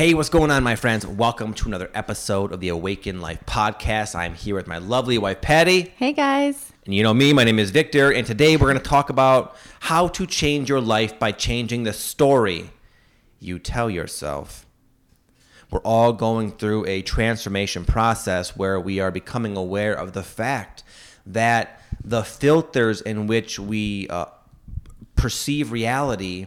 Hey, 0.00 0.14
what's 0.14 0.30
going 0.30 0.50
on, 0.50 0.62
my 0.62 0.76
friends? 0.76 1.06
Welcome 1.06 1.52
to 1.52 1.68
another 1.68 1.90
episode 1.92 2.52
of 2.52 2.60
the 2.60 2.70
Awaken 2.70 3.20
Life 3.20 3.44
podcast. 3.44 4.14
I'm 4.14 4.32
here 4.32 4.54
with 4.54 4.66
my 4.66 4.78
lovely 4.78 5.18
wife, 5.18 5.42
Patty. 5.42 5.92
Hey, 5.98 6.14
guys. 6.14 6.72
And 6.86 6.94
you 6.94 7.02
know 7.02 7.12
me, 7.12 7.34
my 7.34 7.44
name 7.44 7.58
is 7.58 7.70
Victor, 7.70 8.10
and 8.10 8.26
today 8.26 8.56
we're 8.56 8.68
going 8.68 8.82
to 8.82 8.88
talk 8.88 9.10
about 9.10 9.56
how 9.80 10.08
to 10.08 10.26
change 10.26 10.70
your 10.70 10.80
life 10.80 11.18
by 11.18 11.32
changing 11.32 11.82
the 11.82 11.92
story 11.92 12.70
you 13.40 13.58
tell 13.58 13.90
yourself. 13.90 14.64
We're 15.70 15.80
all 15.80 16.14
going 16.14 16.52
through 16.52 16.86
a 16.86 17.02
transformation 17.02 17.84
process 17.84 18.56
where 18.56 18.80
we 18.80 19.00
are 19.00 19.10
becoming 19.10 19.54
aware 19.54 19.92
of 19.92 20.14
the 20.14 20.22
fact 20.22 20.82
that 21.26 21.78
the 22.02 22.22
filters 22.22 23.02
in 23.02 23.26
which 23.26 23.58
we 23.58 24.08
uh, 24.08 24.24
perceive 25.14 25.70
reality 25.70 26.46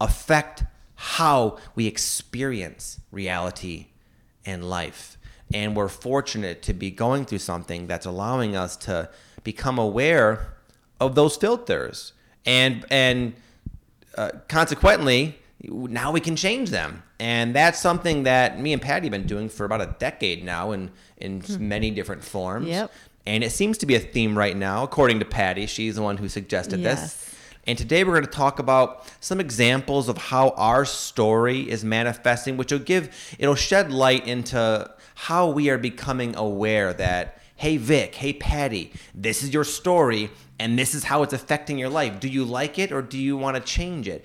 affect 0.00 0.64
how 1.02 1.56
we 1.74 1.86
experience 1.86 3.00
reality 3.10 3.86
and 4.44 4.68
life. 4.68 5.16
And 5.52 5.74
we're 5.74 5.88
fortunate 5.88 6.60
to 6.64 6.74
be 6.74 6.90
going 6.90 7.24
through 7.24 7.38
something 7.38 7.86
that's 7.86 8.04
allowing 8.04 8.54
us 8.54 8.76
to 8.76 9.08
become 9.42 9.78
aware 9.78 10.52
of 11.00 11.14
those 11.14 11.38
filters. 11.38 12.12
And, 12.44 12.84
and 12.90 13.32
uh, 14.18 14.32
consequently, 14.48 15.38
now 15.62 16.12
we 16.12 16.20
can 16.20 16.36
change 16.36 16.68
them. 16.68 17.02
And 17.18 17.56
that's 17.56 17.80
something 17.80 18.24
that 18.24 18.60
me 18.60 18.74
and 18.74 18.82
Patty 18.82 19.06
have 19.06 19.12
been 19.12 19.26
doing 19.26 19.48
for 19.48 19.64
about 19.64 19.80
a 19.80 19.96
decade 19.98 20.44
now 20.44 20.72
in, 20.72 20.90
in 21.16 21.40
hmm. 21.40 21.66
many 21.66 21.90
different 21.90 22.22
forms. 22.22 22.68
Yep. 22.68 22.92
And 23.24 23.42
it 23.42 23.52
seems 23.52 23.78
to 23.78 23.86
be 23.86 23.94
a 23.94 24.00
theme 24.00 24.36
right 24.36 24.56
now, 24.56 24.82
according 24.82 25.20
to 25.20 25.24
Patty. 25.24 25.64
She's 25.64 25.94
the 25.94 26.02
one 26.02 26.18
who 26.18 26.28
suggested 26.28 26.80
yes. 26.80 27.00
this. 27.00 27.34
And 27.66 27.76
today 27.76 28.04
we're 28.04 28.14
going 28.14 28.24
to 28.24 28.30
talk 28.30 28.58
about 28.58 29.06
some 29.20 29.38
examples 29.38 30.08
of 30.08 30.16
how 30.16 30.50
our 30.50 30.84
story 30.84 31.70
is 31.70 31.84
manifesting, 31.84 32.56
which 32.56 32.72
will 32.72 32.78
give, 32.78 33.36
it'll 33.38 33.54
shed 33.54 33.92
light 33.92 34.26
into 34.26 34.90
how 35.14 35.50
we 35.50 35.68
are 35.68 35.78
becoming 35.78 36.34
aware 36.36 36.92
that, 36.94 37.38
hey, 37.56 37.76
Vic, 37.76 38.14
hey, 38.14 38.32
Patty, 38.32 38.92
this 39.14 39.42
is 39.42 39.52
your 39.52 39.64
story 39.64 40.30
and 40.58 40.78
this 40.78 40.94
is 40.94 41.04
how 41.04 41.22
it's 41.22 41.34
affecting 41.34 41.78
your 41.78 41.90
life. 41.90 42.20
Do 42.20 42.28
you 42.28 42.44
like 42.44 42.78
it 42.78 42.92
or 42.92 43.02
do 43.02 43.18
you 43.18 43.36
want 43.36 43.56
to 43.56 43.62
change 43.62 44.08
it? 44.08 44.24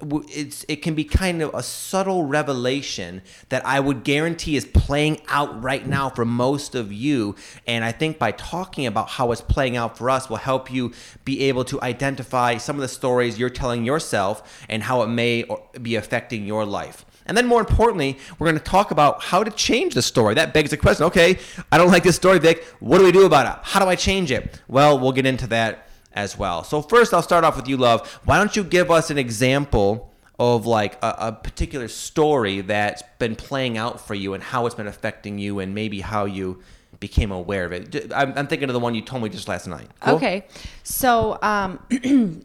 It's 0.00 0.64
it 0.68 0.76
can 0.82 0.94
be 0.94 1.04
kind 1.04 1.40
of 1.40 1.54
a 1.54 1.62
subtle 1.62 2.24
revelation 2.24 3.22
that 3.48 3.64
I 3.64 3.80
would 3.80 4.04
guarantee 4.04 4.56
is 4.56 4.66
playing 4.66 5.22
out 5.28 5.62
right 5.62 5.86
now 5.86 6.10
for 6.10 6.26
most 6.26 6.74
of 6.74 6.92
you 6.92 7.34
and 7.66 7.82
I 7.82 7.92
think 7.92 8.18
by 8.18 8.32
talking 8.32 8.86
about 8.86 9.08
how 9.08 9.32
it's 9.32 9.40
playing 9.40 9.76
out 9.76 9.96
for 9.96 10.10
us 10.10 10.28
will 10.28 10.36
help 10.36 10.70
you 10.70 10.92
be 11.24 11.44
able 11.44 11.64
to 11.64 11.80
identify 11.80 12.58
some 12.58 12.76
of 12.76 12.82
the 12.82 12.88
stories 12.88 13.38
you're 13.38 13.48
telling 13.48 13.86
yourself 13.86 14.64
and 14.68 14.82
how 14.82 15.00
it 15.00 15.06
may 15.06 15.44
uh, 15.44 15.56
be 15.80 15.96
affecting 15.96 16.46
your 16.46 16.66
life. 16.66 17.06
And 17.24 17.36
then 17.36 17.46
more 17.46 17.60
importantly, 17.60 18.18
we're 18.38 18.46
going 18.46 18.58
to 18.58 18.64
talk 18.64 18.90
about 18.90 19.22
how 19.22 19.42
to 19.42 19.50
change 19.50 19.94
the 19.94 20.02
story. 20.02 20.34
That 20.34 20.54
begs 20.54 20.70
the 20.70 20.76
question, 20.76 21.06
okay, 21.06 21.38
I 21.72 21.78
don't 21.78 21.90
like 21.90 22.04
this 22.04 22.14
story, 22.14 22.38
Vic. 22.38 22.64
What 22.78 22.98
do 22.98 23.04
we 23.04 23.12
do 23.12 23.26
about 23.26 23.46
it? 23.46 23.64
How 23.64 23.80
do 23.80 23.86
I 23.86 23.96
change 23.96 24.30
it? 24.30 24.60
Well, 24.68 24.98
we'll 24.98 25.12
get 25.12 25.26
into 25.26 25.48
that 25.48 25.85
as 26.16 26.36
well. 26.36 26.64
So 26.64 26.82
first, 26.82 27.14
I'll 27.14 27.22
start 27.22 27.44
off 27.44 27.56
with 27.56 27.68
you, 27.68 27.76
love. 27.76 28.10
Why 28.24 28.38
don't 28.38 28.56
you 28.56 28.64
give 28.64 28.90
us 28.90 29.10
an 29.10 29.18
example 29.18 30.12
of 30.38 30.66
like 30.66 31.02
a, 31.02 31.14
a, 31.18 31.32
particular 31.32 31.88
story 31.88 32.60
that's 32.60 33.02
been 33.18 33.34
playing 33.34 33.78
out 33.78 34.06
for 34.06 34.14
you 34.14 34.34
and 34.34 34.42
how 34.42 34.66
it's 34.66 34.74
been 34.74 34.86
affecting 34.86 35.38
you 35.38 35.60
and 35.60 35.74
maybe 35.74 36.00
how 36.00 36.26
you 36.26 36.62
became 37.00 37.30
aware 37.30 37.64
of 37.64 37.72
it. 37.72 38.12
I'm, 38.14 38.32
I'm 38.36 38.46
thinking 38.46 38.68
of 38.68 38.74
the 38.74 38.80
one 38.80 38.94
you 38.94 39.02
told 39.02 39.22
me 39.22 39.28
just 39.28 39.48
last 39.48 39.66
night. 39.66 39.88
Cool? 40.00 40.14
Okay. 40.16 40.46
So 40.82 41.38
um, 41.42 41.78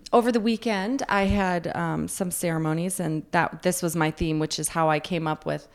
over 0.13 0.31
the 0.31 0.39
weekend, 0.39 1.03
I 1.09 1.23
had 1.23 1.75
um, 1.75 2.07
some 2.07 2.31
ceremonies, 2.31 2.99
and 2.99 3.23
that 3.31 3.63
this 3.63 3.81
was 3.81 3.95
my 3.95 4.11
theme, 4.11 4.39
which 4.39 4.59
is 4.59 4.69
how 4.69 4.89
I 4.89 4.99
came 4.99 5.27
up 5.27 5.45
with 5.45 5.67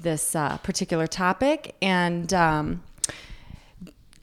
this 0.00 0.34
uh, 0.34 0.58
particular 0.58 1.06
topic. 1.06 1.74
And 1.80 2.32
um, 2.32 2.82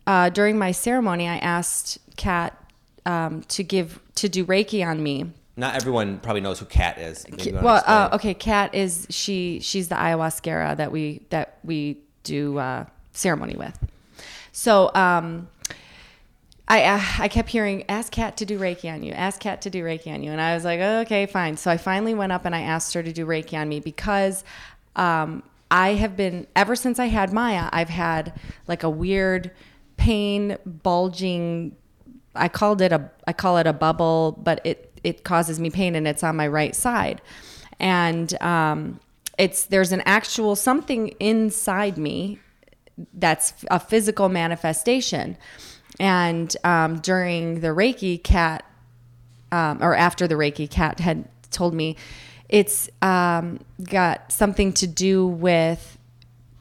uh, 0.05 0.29
during 0.29 0.57
my 0.57 0.71
ceremony, 0.71 1.27
I 1.27 1.37
asked 1.37 1.97
Kat 2.15 2.62
um, 3.05 3.41
to 3.43 3.63
give 3.63 3.99
to 4.15 4.29
do 4.29 4.45
Reiki 4.45 4.85
on 4.85 5.01
me. 5.01 5.31
Not 5.55 5.75
everyone 5.75 6.19
probably 6.19 6.41
knows 6.41 6.59
who 6.59 6.65
Kat 6.65 6.97
is. 6.97 7.25
Well, 7.51 7.83
uh, 7.85 8.09
okay, 8.13 8.33
Kat 8.33 8.73
is 8.73 9.05
she 9.09 9.59
she's 9.61 9.87
the 9.87 9.95
ayahuasca 9.95 10.77
that 10.77 10.91
we 10.91 11.21
that 11.29 11.59
we 11.63 11.97
do 12.23 12.57
uh, 12.57 12.85
ceremony 13.11 13.55
with. 13.55 13.77
So 14.51 14.91
um, 14.95 15.47
I 16.67 16.83
uh, 16.85 17.01
I 17.19 17.27
kept 17.27 17.49
hearing 17.49 17.83
ask 17.89 18.11
Kat 18.11 18.37
to 18.37 18.45
do 18.45 18.57
Reiki 18.57 18.91
on 18.91 19.03
you, 19.03 19.11
ask 19.11 19.39
Kat 19.39 19.61
to 19.63 19.69
do 19.69 19.83
Reiki 19.83 20.13
on 20.13 20.23
you, 20.23 20.31
and 20.31 20.41
I 20.41 20.55
was 20.55 20.63
like, 20.63 20.79
oh, 20.79 21.01
okay, 21.01 21.25
fine. 21.25 21.57
So 21.57 21.69
I 21.69 21.77
finally 21.77 22.13
went 22.13 22.31
up 22.31 22.45
and 22.45 22.55
I 22.55 22.61
asked 22.61 22.93
her 22.93 23.03
to 23.03 23.13
do 23.13 23.25
Reiki 23.25 23.59
on 23.59 23.69
me 23.69 23.79
because 23.79 24.43
um, 24.95 25.43
I 25.69 25.93
have 25.93 26.15
been 26.15 26.47
ever 26.55 26.75
since 26.75 26.99
I 26.99 27.07
had 27.07 27.33
Maya, 27.33 27.69
I've 27.71 27.89
had 27.89 28.33
like 28.67 28.83
a 28.83 28.89
weird 28.89 29.51
pain, 29.97 30.57
bulging 30.65 31.75
I 32.35 32.47
called 32.47 32.81
it 32.81 32.91
a 32.91 33.09
I 33.27 33.33
call 33.33 33.57
it 33.57 33.67
a 33.67 33.73
bubble, 33.73 34.39
but 34.43 34.61
it 34.63 34.91
it 35.03 35.23
causes 35.23 35.59
me 35.59 35.69
pain 35.69 35.95
and 35.95 36.07
it's 36.07 36.23
on 36.23 36.35
my 36.35 36.47
right 36.47 36.75
side, 36.75 37.21
and 37.79 38.33
um, 38.41 38.99
it's 39.37 39.65
there's 39.65 39.91
an 39.91 40.01
actual 40.05 40.55
something 40.55 41.09
inside 41.19 41.97
me 41.97 42.39
that's 43.13 43.53
a 43.71 43.79
physical 43.79 44.29
manifestation, 44.29 45.37
and 45.99 46.55
um, 46.63 46.99
during 46.99 47.59
the 47.61 47.69
Reiki, 47.69 48.23
Kat, 48.23 48.65
um, 49.51 49.81
or 49.81 49.95
after 49.95 50.27
the 50.27 50.35
Reiki, 50.35 50.69
Kat 50.69 50.99
had 50.99 51.27
told 51.51 51.73
me 51.73 51.95
it's 52.49 52.89
um, 53.01 53.59
got 53.83 54.31
something 54.31 54.73
to 54.73 54.87
do 54.87 55.25
with 55.25 55.97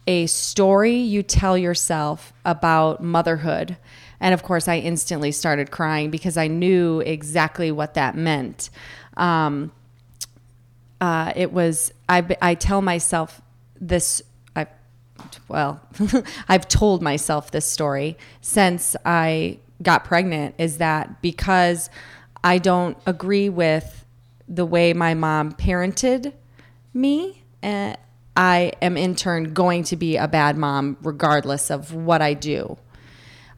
a 0.07 0.27
story 0.27 0.97
you 0.97 1.23
tell 1.23 1.57
yourself 1.57 2.33
about 2.45 3.03
motherhood 3.03 3.77
and 4.23 4.33
of 4.33 4.45
course, 4.45 4.69
I 4.69 4.77
instantly 4.77 5.33
started 5.33 5.73
crying 5.73 6.11
because 6.11 6.37
I 6.37 6.47
knew 6.47 7.01
exactly 7.01 7.73
what 7.73 7.95
that 7.95 8.15
meant. 8.15 8.71
Um, 9.17 9.73
uh, 11.01 11.33
it 11.35 11.53
was, 11.53 11.93
I, 12.09 12.25
I 12.41 12.55
tell 12.55 12.81
myself 12.83 13.43
this, 13.81 14.23
I, 14.55 14.69
well, 15.49 15.81
I've 16.49 16.69
told 16.69 17.03
myself 17.03 17.51
this 17.51 17.67
story 17.67 18.17
since 18.41 18.95
I 19.05 19.59
got 19.83 20.05
pregnant 20.05 20.55
is 20.57 20.79
that 20.79 21.21
because 21.21 21.91
I 22.45 22.59
don't 22.59 22.97
agree 23.05 23.49
with 23.49 24.05
the 24.47 24.65
way 24.65 24.93
my 24.93 25.15
mom 25.15 25.51
parented 25.51 26.33
me, 26.95 27.43
uh, 27.65 27.95
I 28.37 28.73
am 28.81 28.97
in 28.97 29.17
turn 29.17 29.53
going 29.53 29.83
to 29.85 29.97
be 29.97 30.17
a 30.17 30.29
bad 30.29 30.57
mom 30.57 30.97
regardless 31.03 31.73
of 31.73 31.93
what 31.93 32.23
I 32.23 32.35
do. 32.35 32.79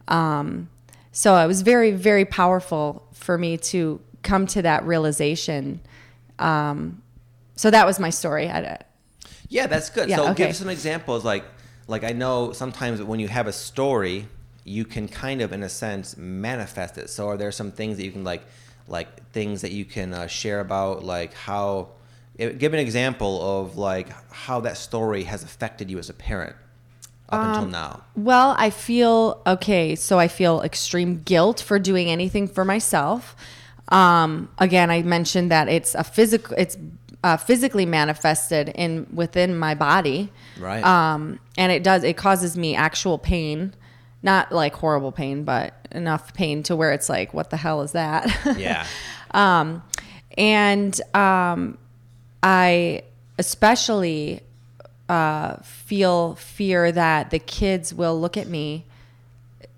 Um, 0.08 0.68
so 1.12 1.36
it 1.36 1.46
was 1.46 1.62
very, 1.62 1.92
very 1.92 2.24
powerful 2.24 3.06
for 3.12 3.38
me 3.38 3.56
to 3.58 4.00
come 4.22 4.46
to 4.48 4.62
that 4.62 4.84
realization. 4.84 5.80
Um, 6.38 7.02
so 7.56 7.70
that 7.70 7.86
was 7.86 8.00
my 8.00 8.10
story. 8.10 8.48
I, 8.48 8.80
yeah, 9.48 9.66
that's 9.66 9.90
good. 9.90 10.08
Yeah, 10.08 10.16
so 10.16 10.28
okay. 10.30 10.46
give 10.46 10.56
some 10.56 10.68
examples. 10.68 11.24
Like, 11.24 11.44
like 11.86 12.04
I 12.04 12.12
know 12.12 12.52
sometimes 12.52 13.02
when 13.02 13.20
you 13.20 13.28
have 13.28 13.46
a 13.46 13.52
story, 13.52 14.26
you 14.64 14.84
can 14.84 15.06
kind 15.08 15.40
of, 15.40 15.52
in 15.52 15.62
a 15.62 15.68
sense, 15.68 16.16
manifest 16.16 16.98
it. 16.98 17.10
So 17.10 17.28
are 17.28 17.36
there 17.36 17.52
some 17.52 17.70
things 17.70 17.96
that 17.98 18.04
you 18.04 18.12
can 18.12 18.24
like, 18.24 18.42
like 18.88 19.30
things 19.30 19.60
that 19.60 19.70
you 19.70 19.84
can 19.84 20.12
uh, 20.12 20.26
share 20.26 20.60
about, 20.60 21.04
like 21.04 21.34
how? 21.34 21.88
Give 22.36 22.74
an 22.74 22.80
example 22.80 23.60
of 23.60 23.76
like 23.76 24.08
how 24.32 24.58
that 24.62 24.76
story 24.76 25.22
has 25.22 25.44
affected 25.44 25.88
you 25.88 26.00
as 26.00 26.10
a 26.10 26.14
parent 26.14 26.56
up 27.28 27.40
um, 27.40 27.48
until 27.48 27.68
now? 27.68 28.04
Well, 28.16 28.54
I 28.58 28.70
feel 28.70 29.42
okay. 29.46 29.94
So 29.94 30.18
I 30.18 30.28
feel 30.28 30.62
extreme 30.62 31.22
guilt 31.22 31.60
for 31.60 31.78
doing 31.78 32.10
anything 32.10 32.48
for 32.48 32.64
myself. 32.64 33.36
Um, 33.88 34.48
again, 34.58 34.90
I 34.90 35.02
mentioned 35.02 35.50
that 35.50 35.68
it's 35.68 35.94
a 35.94 36.04
physical, 36.04 36.56
it's 36.56 36.76
uh, 37.22 37.36
physically 37.36 37.86
manifested 37.86 38.70
in 38.70 39.06
within 39.12 39.56
my 39.58 39.74
body. 39.74 40.30
Right. 40.58 40.84
Um, 40.84 41.38
and 41.56 41.70
it 41.72 41.82
does, 41.82 42.04
it 42.04 42.16
causes 42.16 42.56
me 42.56 42.74
actual 42.74 43.18
pain, 43.18 43.74
not 44.22 44.52
like 44.52 44.74
horrible 44.74 45.12
pain, 45.12 45.44
but 45.44 45.74
enough 45.92 46.34
pain 46.34 46.62
to 46.64 46.76
where 46.76 46.92
it's 46.92 47.08
like, 47.08 47.32
what 47.32 47.50
the 47.50 47.56
hell 47.56 47.82
is 47.82 47.92
that? 47.92 48.30
Yeah. 48.58 48.86
um, 49.32 49.82
and 50.36 50.98
um, 51.14 51.78
I 52.42 53.02
especially 53.38 54.40
uh, 55.08 55.56
feel 55.62 56.34
fear 56.36 56.90
that 56.92 57.30
the 57.30 57.38
kids 57.38 57.92
will 57.92 58.18
look 58.18 58.36
at 58.36 58.48
me 58.48 58.84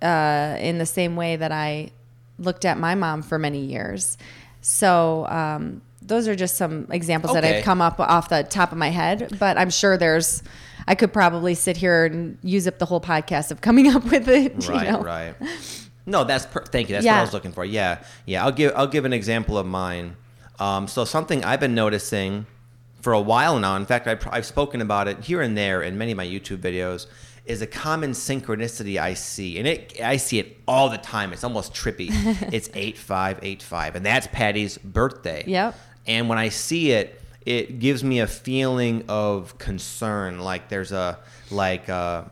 uh, 0.03 0.57
in 0.61 0.79
the 0.79 0.87
same 0.87 1.17
way 1.17 1.37
that 1.37 1.53
I 1.53 1.91
looked 2.39 2.65
at 2.65 2.79
my 2.79 2.95
mom 2.95 3.23
for 3.23 3.39
many 3.39 3.61
years. 3.61 4.19
So 4.61 5.27
um, 5.29 5.83
those 6.03 6.29
are 6.29 6.35
just 6.35 6.57
some 6.57 6.87
examples 6.91 7.33
okay. 7.33 7.41
that 7.41 7.55
have 7.57 7.65
come 7.65 7.81
up 7.81 7.99
off 7.99 8.29
the 8.29 8.45
top 8.45 8.73
of 8.73 8.79
my 8.79 8.91
head. 8.91 9.37
But 9.39 9.59
I'm 9.59 9.71
sure 9.71 9.97
there's, 9.97 10.43
I 10.87 10.95
could 10.95 11.13
probably 11.13 11.55
sit 11.55 11.77
here 11.77 12.05
and 12.05 12.39
use 12.43 12.67
up 12.67 12.79
the 12.79 12.87
whole 12.87 13.01
podcast 13.01 13.51
of 13.51 13.61
coming 13.61 13.89
up 13.95 14.05
with 14.05 14.29
it. 14.29 14.69
Right, 14.69 14.87
you 14.87 14.93
know? 14.93 15.01
right. 15.03 15.35
No, 16.05 16.23
that's 16.23 16.47
per- 16.47 16.65
thank 16.65 16.89
you. 16.89 16.95
That's 16.95 17.05
yeah. 17.05 17.15
what 17.15 17.19
I 17.19 17.23
was 17.23 17.33
looking 17.33 17.53
for. 17.53 17.65
Yeah, 17.65 17.99
yeah. 18.27 18.45
I'll 18.45 18.53
give 18.53 18.73
I'll 18.77 18.87
give 18.87 19.05
an 19.05 19.13
example 19.13 19.59
of 19.59 19.67
mine. 19.67 20.17
Um, 20.61 20.87
so 20.87 21.05
something 21.05 21.45
I've 21.45 21.59
been 21.59 21.75
noticing 21.75 22.47
for 23.07 23.13
a 23.13 23.21
while 23.21 23.57
now. 23.61 23.77
In 23.77 23.87
fact, 23.87 24.09
I've, 24.09 24.27
I've 24.33 24.45
spoken 24.45 24.81
about 24.81 25.07
it 25.07 25.21
here 25.21 25.41
and 25.41 25.57
there 25.57 25.81
in 25.81 25.97
many 25.97 26.11
of 26.11 26.17
my 26.17 26.27
YouTube 26.27 26.57
videos. 26.57 27.07
Is 27.45 27.63
a 27.63 27.67
common 27.69 28.11
synchronicity 28.11 28.99
I 28.99 29.15
see, 29.15 29.59
and 29.61 29.69
it 29.69 30.01
I 30.03 30.17
see 30.17 30.41
it 30.41 30.57
all 30.67 30.89
the 30.89 30.99
time. 30.99 31.33
It's 31.33 31.45
almost 31.45 31.73
trippy. 31.73 32.09
it's 32.53 32.69
eight 32.75 32.99
five 32.99 33.39
eight 33.43 33.63
five, 33.63 33.95
and 33.95 34.05
that's 34.05 34.27
Patty's 34.27 34.77
birthday. 34.79 35.45
Yep. 35.47 35.79
And 36.09 36.29
when 36.29 36.39
I 36.39 36.49
see 36.49 36.91
it, 36.91 37.23
it 37.43 37.79
gives 37.79 38.03
me 38.03 38.19
a 38.19 38.27
feeling 38.27 39.05
of 39.09 39.57
concern, 39.59 40.41
like 40.41 40.69
there's 40.69 40.91
a 40.91 41.21
like. 41.53 41.89
Uh, 41.89 42.25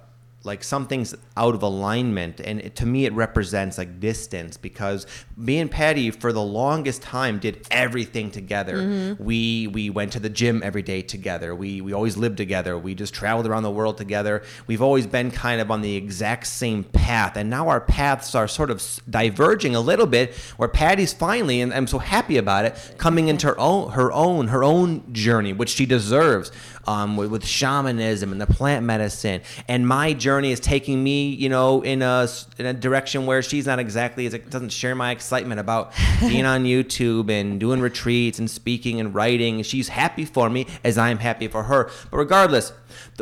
like 0.44 0.62
something's 0.62 1.14
out 1.37 1.55
of 1.55 1.62
alignment 1.62 2.41
and 2.41 2.61
it, 2.61 2.76
to 2.76 2.87
me 2.87 3.06
it 3.06 3.12
represents 3.12 3.79
like 3.79 4.00
distance 4.00 4.56
because 4.56 5.06
me 5.37 5.58
and 5.58 5.70
patty 5.70 6.11
for 6.11 6.32
the 6.32 6.43
longest 6.43 7.02
time 7.02 7.38
did 7.38 7.67
everything 7.70 8.31
together. 8.31 8.79
Mm-hmm. 8.79 9.25
we 9.25 9.67
we 9.69 9.91
went 9.91 10.12
to 10.12 10.20
the 10.20 10.29
gym 10.29 10.62
every 10.62 10.82
day 10.82 11.02
together. 11.02 11.55
We 11.55 11.81
we 11.81 11.93
always 11.93 12.17
lived 12.17 12.37
together. 12.37 12.79
We 12.79 12.94
just 12.94 13.14
traveled 13.14 13.46
around 13.46 13.62
the 13.62 13.70
world 13.70 13.99
together. 13.99 14.43
We've 14.67 14.82
always 14.82 15.06
been 15.06 15.31
kind 15.31 15.61
of 15.61 15.70
on 15.70 15.82
the 15.82 15.96
exact 15.96 16.46
same 16.46 16.85
path 16.85 17.37
and 17.37 17.50
now 17.50 17.69
our 17.69 17.81
paths 17.81 18.35
are 18.35 18.49
sort 18.49 18.70
of 18.70 18.82
diverging 19.08 19.75
a 19.75 19.81
little 19.81 20.06
bit 20.06 20.35
where 20.56 20.69
patty's 20.69 21.12
finally 21.12 21.61
and 21.61 21.73
i'm 21.75 21.87
so 21.87 21.99
happy 21.99 22.37
about 22.37 22.64
it 22.64 22.94
coming 22.99 23.29
into 23.29 23.46
her 23.46 23.58
own 23.58 23.91
her 23.93 24.12
own 24.12 24.49
her 24.49 24.64
own 24.64 25.12
journey 25.12 25.52
which 25.52 25.70
she 25.70 25.87
deserves 25.87 26.50
um, 26.86 27.16
with, 27.16 27.31
with 27.31 27.46
shamanism 27.46 28.32
and 28.32 28.40
the 28.40 28.46
plant 28.46 28.84
medicine 28.84 29.40
and 29.69 29.86
my 29.86 30.12
journey 30.12 30.52
is 30.52 30.60
taking 30.60 31.02
me, 31.02 31.28
you 31.28 31.48
know, 31.48 31.82
in 31.82 32.02
a 32.02 32.28
in 32.58 32.66
a 32.66 32.72
direction 32.72 33.26
where 33.26 33.42
she's 33.42 33.66
not 33.66 33.78
exactly 33.78 34.26
as 34.26 34.34
it 34.34 34.50
doesn't 34.50 34.70
share 34.70 34.94
my 34.94 35.10
excitement 35.10 35.60
about 35.60 35.92
being 36.20 36.44
on 36.44 36.64
YouTube 36.64 37.31
and 37.31 37.60
doing 37.60 37.81
retreats 37.81 38.38
and 38.38 38.50
speaking 38.50 39.00
and 39.00 39.14
writing. 39.14 39.62
She's 39.62 39.88
happy 39.88 40.25
for 40.25 40.50
me 40.50 40.66
as 40.82 40.98
I'm 40.98 41.19
happy 41.19 41.48
for 41.48 41.64
her. 41.64 41.90
But 42.10 42.16
regardless, 42.19 42.72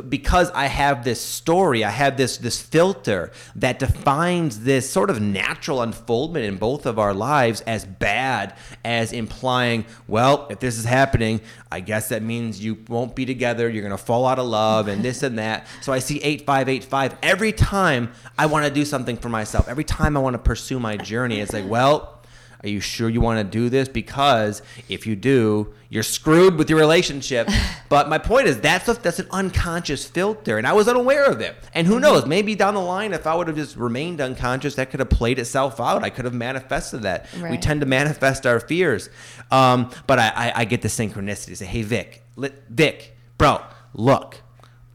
because 0.09 0.51
I 0.53 0.67
have 0.67 1.05
this 1.05 1.21
story, 1.21 1.85
I 1.85 1.91
have 1.91 2.17
this 2.17 2.39
this 2.39 2.61
filter 2.61 3.31
that 3.57 3.79
defines 3.79 4.61
this 4.61 4.91
sort 4.91 5.11
of 5.11 5.21
natural 5.21 5.83
unfoldment 5.83 6.45
in 6.45 6.57
both 6.57 6.87
of 6.87 6.99
our 6.99 7.15
lives 7.15 7.61
as 7.63 7.85
bad 7.85 8.55
as 8.85 9.13
implying, 9.13 9.85
well, 10.09 10.47
if 10.51 10.61
this 10.61 10.79
is 10.79 10.85
happening, 10.85 11.41
I 11.71 11.81
guess 11.81 12.09
that 12.09 12.23
means 12.23 12.63
you 12.63 12.79
won't 12.89 13.15
be 13.15 13.25
together, 13.25 13.52
you're 13.69 13.83
going 13.83 13.97
to 13.97 14.03
fall 14.03 14.27
out 14.27 14.39
of 14.39 14.47
love 14.47 14.89
and 14.89 15.03
this 15.03 15.23
and 15.23 15.39
that. 15.39 15.67
So 15.81 15.93
I 15.93 15.99
see 15.99 16.19
8585 16.19 17.17
every 17.23 17.53
time 17.53 18.13
I 18.39 18.47
want 18.47 18.67
to 18.67 18.73
do 18.73 18.85
something 18.85 19.17
for 19.17 19.29
myself. 19.29 19.69
Every 19.69 19.85
time 19.85 20.17
I 20.17 20.21
want 20.21 20.35
to 20.35 20.39
pursue 20.39 20.79
my 20.79 20.97
journey, 20.97 21.41
it's 21.41 21.53
like, 21.53 21.69
well, 21.69 22.23
are 22.65 22.69
you 22.69 22.81
sure 22.81 23.09
you 23.09 23.21
want 23.21 23.39
to 23.39 23.45
do 23.45 23.69
this? 23.69 23.89
Because 23.89 24.63
if 24.89 25.05
you 25.07 25.17
do, 25.17 25.75
you're 25.89 26.05
screwed 26.05 26.57
with 26.57 26.71
your 26.71 26.79
relationship. 26.79 27.49
but 27.89 28.09
my 28.09 28.19
point 28.19 28.47
is 28.47 28.61
that's 28.61 28.89
a, 28.89 28.95
that's 28.95 29.19
an 29.19 29.27
unconscious 29.31 30.05
filter, 30.05 30.59
and 30.59 30.67
I 30.67 30.73
was 30.73 30.87
unaware 30.87 31.25
of 31.25 31.41
it. 31.41 31.57
And 31.75 31.87
who 31.87 31.95
mm-hmm. 31.95 32.03
knows? 32.03 32.27
Maybe 32.27 32.55
down 32.55 32.75
the 32.75 32.81
line, 32.81 33.13
if 33.13 33.27
I 33.27 33.35
would 33.35 33.49
have 33.49 33.57
just 33.57 33.77
remained 33.77 34.21
unconscious, 34.21 34.77
that 34.77 34.91
could 34.91 35.01
have 35.01 35.11
played 35.11 35.41
itself 35.41 35.81
out. 35.81 36.05
I 36.05 36.11
could 36.11 36.25
have 36.25 36.35
manifested 36.35 37.03
that. 37.03 37.27
Right. 37.37 37.51
We 37.51 37.59
tend 37.59 37.81
to 37.81 37.87
manifest 37.87 38.47
our 38.47 38.61
fears. 38.61 39.11
Um, 39.51 39.91
but 40.07 40.19
I, 40.19 40.29
I, 40.29 40.53
I, 40.61 40.65
get 40.65 40.83
the 40.83 40.89
synchronicity. 40.89 41.57
Say, 41.57 41.67
hey 41.67 41.83
Vic, 41.83 42.23
Vic, 42.71 43.17
bro, 43.43 43.61
look, 43.93 44.41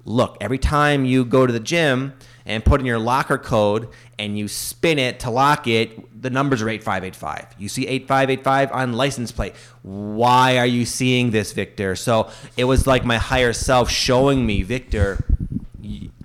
look. 0.06 0.38
Every 0.40 0.58
time 0.58 1.04
you 1.04 1.26
go 1.26 1.46
to 1.46 1.52
the 1.52 1.60
gym 1.60 2.14
and 2.46 2.64
put 2.64 2.80
in 2.80 2.86
your 2.86 2.98
locker 2.98 3.38
code 3.38 3.90
and 4.18 4.40
you 4.40 4.48
spin 4.48 5.00
it 5.00 5.20
to 5.20 5.30
lock 5.30 5.68
it, 5.68 6.22
the 6.22 6.30
numbers 6.30 6.62
are 6.62 6.70
8585. 6.70 7.56
You 7.60 7.68
see 7.68 7.86
8585 7.88 8.72
on 8.72 8.94
license 8.94 9.34
plate. 9.34 9.54
Why 9.82 10.60
are 10.60 10.66
you 10.66 10.86
seeing 10.86 11.32
this, 11.32 11.52
Victor? 11.52 11.98
So 11.98 12.32
it 12.56 12.64
was 12.64 12.88
like 12.88 13.04
my 13.04 13.18
higher 13.18 13.52
self 13.52 13.90
showing 13.90 14.46
me, 14.46 14.64
Victor, 14.64 15.26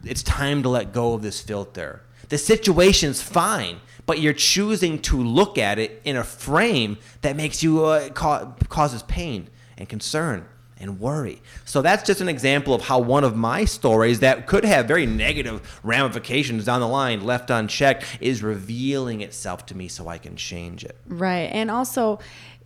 it's 0.05 0.23
time 0.23 0.63
to 0.63 0.69
let 0.69 0.93
go 0.93 1.15
of 1.15 1.23
this 1.23 1.41
filter. 1.41 2.03
The 2.29 2.39
situation's 2.39 3.21
fine, 3.21 3.81
but 4.07 4.21
you're 4.21 4.33
choosing 4.33 5.01
to 5.03 5.21
look 5.21 5.59
at 5.59 5.81
it 5.81 6.01
in 6.05 6.17
a 6.17 6.23
frame 6.23 6.99
that 7.23 7.35
makes 7.35 7.65
you 7.65 7.85
uh, 7.85 8.11
ca- 8.11 8.53
causes 8.69 9.03
pain 9.03 9.49
and 9.77 9.89
concern 9.89 10.47
and 10.83 10.99
worry. 10.99 11.41
So 11.65 11.81
that's 11.81 12.03
just 12.03 12.21
an 12.21 12.29
example 12.29 12.75
of 12.75 12.83
how 12.83 12.99
one 12.99 13.23
of 13.23 13.37
my 13.37 13.65
stories 13.65 14.19
that 14.21 14.49
could 14.49 14.65
have 14.65 14.87
very 14.87 15.07
negative 15.07 15.81
ramifications 15.85 16.65
down 16.65 16.81
the 16.81 16.89
line 16.89 17.25
left 17.25 17.51
unchecked 17.51 18.05
is 18.21 18.43
revealing 18.43 19.21
itself 19.21 19.65
to 19.67 19.77
me 19.77 19.87
so 19.87 20.09
I 20.09 20.19
can 20.19 20.35
change 20.35 20.85
it. 20.85 20.97
Right. 21.07 21.49
And 21.53 21.71
also 21.71 22.19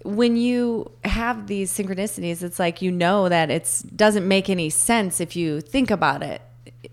when 0.03 0.37
you 0.37 0.91
have 1.05 1.47
these 1.47 1.71
synchronicities, 1.71 2.43
it's 2.43 2.59
like 2.59 2.81
you 2.81 2.91
know 2.91 3.29
that 3.29 3.51
it 3.51 3.83
doesn't 3.95 4.27
make 4.27 4.49
any 4.49 4.71
sense 4.71 5.21
if 5.21 5.37
you 5.37 5.61
think 5.61 5.91
about 5.91 6.23
it 6.23 6.41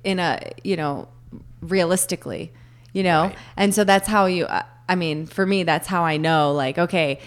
in 0.03 0.19
a, 0.19 0.51
you 0.63 0.75
know, 0.75 1.07
realistically, 1.61 2.51
you 2.91 3.01
know? 3.01 3.23
Right. 3.23 3.37
And 3.55 3.73
so 3.73 3.85
that's 3.85 4.07
how 4.09 4.25
you 4.25 4.45
I 4.89 4.95
mean, 4.95 5.25
for 5.25 5.45
me 5.45 5.63
that's 5.63 5.87
how 5.87 6.03
I 6.03 6.17
know 6.17 6.51
like 6.51 6.77
okay, 6.77 7.19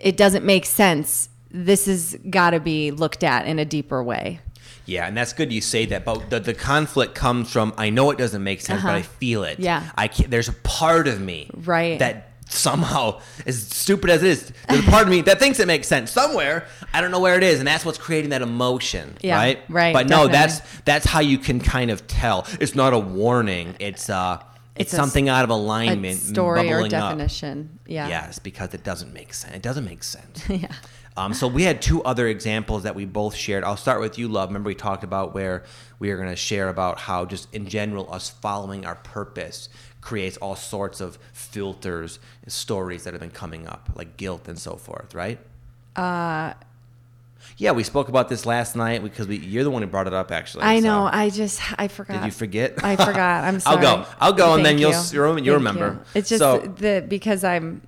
it 0.00 0.16
doesn't 0.16 0.46
make 0.46 0.64
sense 0.64 1.28
this 1.52 1.86
has 1.86 2.16
got 2.30 2.50
to 2.50 2.60
be 2.60 2.90
looked 2.90 3.22
at 3.22 3.46
in 3.46 3.58
a 3.58 3.64
deeper 3.64 4.02
way. 4.02 4.40
Yeah, 4.84 5.06
and 5.06 5.16
that's 5.16 5.32
good 5.32 5.52
you 5.52 5.60
say 5.60 5.86
that. 5.86 6.04
But 6.04 6.30
the, 6.30 6.40
the 6.40 6.54
conflict 6.54 7.14
comes 7.14 7.52
from 7.52 7.72
I 7.78 7.90
know 7.90 8.10
it 8.10 8.18
doesn't 8.18 8.42
make 8.42 8.60
sense, 8.60 8.78
uh-huh. 8.78 8.88
but 8.88 8.94
I 8.94 9.02
feel 9.02 9.44
it. 9.44 9.60
Yeah, 9.60 9.88
I 9.96 10.08
can't, 10.08 10.30
there's 10.30 10.48
a 10.48 10.54
part 10.54 11.06
of 11.06 11.20
me 11.20 11.50
right 11.54 11.98
that 11.98 12.32
somehow 12.48 13.20
as 13.46 13.66
stupid 13.66 14.10
as 14.10 14.22
it 14.22 14.28
is 14.28 14.52
there's 14.68 14.86
a 14.86 14.90
part 14.90 15.04
of 15.04 15.08
me 15.08 15.22
that 15.22 15.38
thinks 15.38 15.58
it 15.58 15.66
makes 15.66 15.88
sense 15.88 16.10
somewhere 16.10 16.66
i 16.92 17.00
don't 17.00 17.10
know 17.10 17.20
where 17.20 17.36
it 17.36 17.42
is 17.42 17.58
and 17.58 17.66
that's 17.66 17.82
what's 17.82 17.96
creating 17.96 18.30
that 18.30 18.42
emotion 18.42 19.16
yeah, 19.22 19.36
right 19.36 19.60
right 19.70 19.94
but 19.94 20.06
no 20.06 20.28
that's 20.28 20.60
that's 20.80 21.06
how 21.06 21.20
you 21.20 21.38
can 21.38 21.60
kind 21.60 21.90
of 21.90 22.06
tell 22.06 22.46
it's 22.60 22.74
not 22.74 22.92
a 22.92 22.98
warning 22.98 23.74
it's 23.78 24.10
uh 24.10 24.38
it's, 24.74 24.92
it's 24.92 24.96
something 24.96 25.28
out 25.28 25.44
of 25.44 25.50
alignment 25.50 26.18
story 26.18 26.70
or 26.70 26.86
definition 26.88 27.70
up. 27.72 27.88
yeah 27.88 28.08
yes 28.08 28.38
because 28.38 28.74
it 28.74 28.84
doesn't 28.84 29.14
make 29.14 29.32
sense 29.32 29.54
it 29.54 29.62
doesn't 29.62 29.86
make 29.86 30.02
sense 30.02 30.46
yeah 30.48 30.72
um, 31.16 31.34
so 31.34 31.46
we 31.46 31.62
had 31.64 31.82
two 31.82 32.02
other 32.04 32.26
examples 32.26 32.84
that 32.84 32.94
we 32.94 33.04
both 33.04 33.34
shared. 33.34 33.64
I'll 33.64 33.76
start 33.76 34.00
with 34.00 34.18
you, 34.18 34.28
Love. 34.28 34.48
Remember 34.48 34.68
we 34.68 34.74
talked 34.74 35.04
about 35.04 35.34
where 35.34 35.64
we 35.98 36.10
are 36.10 36.16
going 36.16 36.30
to 36.30 36.36
share 36.36 36.68
about 36.68 36.98
how 36.98 37.24
just 37.26 37.52
in 37.54 37.68
general 37.68 38.12
us 38.12 38.30
following 38.30 38.86
our 38.86 38.94
purpose 38.96 39.68
creates 40.00 40.36
all 40.38 40.56
sorts 40.56 41.00
of 41.00 41.18
filters, 41.32 42.18
and 42.42 42.52
stories 42.52 43.04
that 43.04 43.14
have 43.14 43.20
been 43.20 43.30
coming 43.30 43.66
up, 43.68 43.90
like 43.94 44.16
guilt 44.16 44.48
and 44.48 44.58
so 44.58 44.76
forth, 44.76 45.14
right? 45.14 45.38
Uh, 45.94 46.54
yeah, 47.56 47.72
we 47.72 47.82
spoke 47.82 48.08
about 48.08 48.28
this 48.28 48.46
last 48.46 48.74
night 48.76 49.02
because 49.02 49.26
we, 49.26 49.36
you're 49.36 49.64
the 49.64 49.70
one 49.70 49.82
who 49.82 49.88
brought 49.88 50.06
it 50.06 50.14
up. 50.14 50.30
Actually, 50.32 50.64
I 50.64 50.80
know. 50.80 51.08
I 51.10 51.30
just 51.30 51.60
I 51.78 51.88
forgot. 51.88 52.14
Did 52.14 52.26
you 52.26 52.32
forget? 52.32 52.84
I 52.84 52.96
forgot. 52.96 53.44
I'm 53.44 53.60
sorry. 53.60 53.86
I'll 53.86 53.96
go. 53.96 54.08
I'll 54.18 54.32
go, 54.32 54.46
Thank 54.46 54.56
and 54.58 54.66
then 54.66 54.78
you'll 54.78 54.92
you. 54.92 55.44
you'll, 55.44 55.56
remember. 55.56 56.00
You. 56.14 56.20
It's 56.20 56.28
just 56.28 56.40
so, 56.40 56.58
the 56.58 57.04
because 57.06 57.44
I'm 57.44 57.82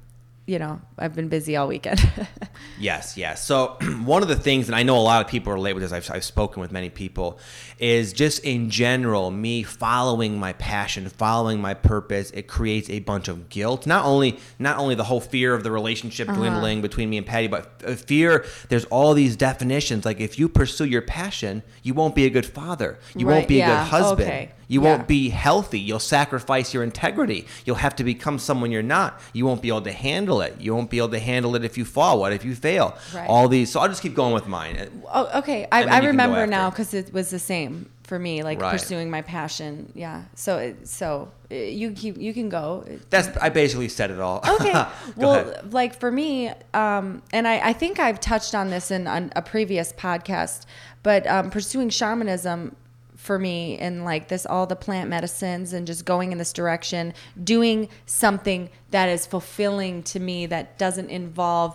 you 0.46 0.58
know, 0.58 0.80
I've 0.98 1.14
been 1.14 1.28
busy 1.28 1.56
all 1.56 1.66
weekend. 1.66 2.06
yes, 2.78 3.16
yes. 3.16 3.42
So 3.42 3.78
one 4.04 4.22
of 4.22 4.28
the 4.28 4.36
things, 4.36 4.68
and 4.68 4.76
I 4.76 4.82
know 4.82 4.98
a 4.98 5.00
lot 5.00 5.24
of 5.24 5.30
people 5.30 5.54
relate 5.54 5.72
with 5.72 5.82
this, 5.82 5.92
I've, 5.92 6.10
I've 6.10 6.24
spoken 6.24 6.60
with 6.60 6.70
many 6.70 6.90
people, 6.90 7.38
is 7.78 8.12
just 8.12 8.44
in 8.44 8.68
general, 8.68 9.30
me 9.30 9.62
following 9.62 10.38
my 10.38 10.52
passion, 10.54 11.08
following 11.08 11.62
my 11.62 11.72
purpose, 11.72 12.30
it 12.32 12.46
creates 12.46 12.90
a 12.90 13.00
bunch 13.00 13.28
of 13.28 13.48
guilt. 13.48 13.86
Not 13.86 14.04
only, 14.04 14.38
not 14.58 14.76
only 14.76 14.94
the 14.94 15.04
whole 15.04 15.20
fear 15.20 15.54
of 15.54 15.62
the 15.62 15.70
relationship 15.70 16.28
uh-huh. 16.28 16.38
dwindling 16.38 16.82
between 16.82 17.08
me 17.08 17.16
and 17.16 17.26
Patty, 17.26 17.46
but 17.46 17.82
fear, 17.98 18.44
there's 18.68 18.84
all 18.86 19.14
these 19.14 19.36
definitions. 19.36 20.04
Like 20.04 20.20
if 20.20 20.38
you 20.38 20.50
pursue 20.50 20.84
your 20.84 21.02
passion, 21.02 21.62
you 21.82 21.94
won't 21.94 22.14
be 22.14 22.26
a 22.26 22.30
good 22.30 22.46
father. 22.46 22.98
You 23.16 23.26
right, 23.26 23.36
won't 23.36 23.48
be 23.48 23.56
yeah. 23.56 23.80
a 23.80 23.84
good 23.84 23.90
husband. 23.90 24.28
Okay. 24.28 24.52
You 24.68 24.82
yeah. 24.82 24.88
won't 24.88 25.08
be 25.08 25.28
healthy. 25.30 25.80
You'll 25.80 25.98
sacrifice 25.98 26.72
your 26.72 26.82
integrity. 26.82 27.46
You'll 27.64 27.76
have 27.76 27.96
to 27.96 28.04
become 28.04 28.38
someone 28.38 28.70
you're 28.70 28.82
not. 28.82 29.20
You 29.32 29.46
won't 29.46 29.62
be 29.62 29.68
able 29.68 29.82
to 29.82 29.92
handle 29.92 30.40
it. 30.40 30.60
You 30.60 30.74
won't 30.74 30.90
be 30.90 30.98
able 30.98 31.10
to 31.10 31.18
handle 31.18 31.54
it 31.56 31.64
if 31.64 31.76
you 31.78 31.84
fall. 31.84 32.20
What 32.20 32.32
if 32.32 32.44
you 32.44 32.54
fail? 32.54 32.96
Right. 33.14 33.28
All 33.28 33.48
these. 33.48 33.70
So 33.70 33.80
I'll 33.80 33.88
just 33.88 34.02
keep 34.02 34.14
going 34.14 34.34
with 34.34 34.46
mine. 34.46 35.02
Oh, 35.12 35.38
okay. 35.38 35.66
I, 35.70 35.84
I 35.84 35.98
remember 36.06 36.46
now 36.46 36.70
because 36.70 36.94
it 36.94 37.12
was 37.12 37.30
the 37.30 37.38
same 37.38 37.90
for 38.04 38.18
me, 38.18 38.42
like 38.42 38.60
right. 38.60 38.72
pursuing 38.72 39.10
my 39.10 39.22
passion. 39.22 39.90
Yeah. 39.94 40.24
So 40.34 40.74
so 40.84 41.30
you 41.50 41.92
keep 41.92 42.18
you 42.18 42.34
can 42.34 42.48
go. 42.48 42.84
That's 43.10 43.34
I 43.38 43.48
basically 43.48 43.88
said 43.88 44.10
it 44.10 44.20
all. 44.20 44.42
Okay. 44.46 44.72
well, 45.16 45.48
ahead. 45.48 45.72
like 45.72 45.98
for 45.98 46.10
me, 46.10 46.50
um, 46.72 47.22
and 47.32 47.48
I, 47.48 47.68
I 47.68 47.72
think 47.72 47.98
I've 47.98 48.20
touched 48.20 48.54
on 48.54 48.70
this 48.70 48.90
in 48.90 49.06
a 49.06 49.42
previous 49.42 49.92
podcast, 49.92 50.66
but 51.02 51.26
um, 51.26 51.50
pursuing 51.50 51.88
shamanism 51.88 52.76
for 53.24 53.38
me 53.38 53.78
and 53.78 54.04
like 54.04 54.28
this 54.28 54.44
all 54.44 54.66
the 54.66 54.76
plant 54.76 55.08
medicines 55.08 55.72
and 55.72 55.86
just 55.86 56.04
going 56.04 56.30
in 56.30 56.36
this 56.36 56.52
direction 56.52 57.14
doing 57.42 57.88
something 58.04 58.68
that 58.90 59.08
is 59.08 59.24
fulfilling 59.24 60.02
to 60.02 60.20
me 60.20 60.44
that 60.44 60.76
doesn't 60.76 61.08
involve 61.08 61.74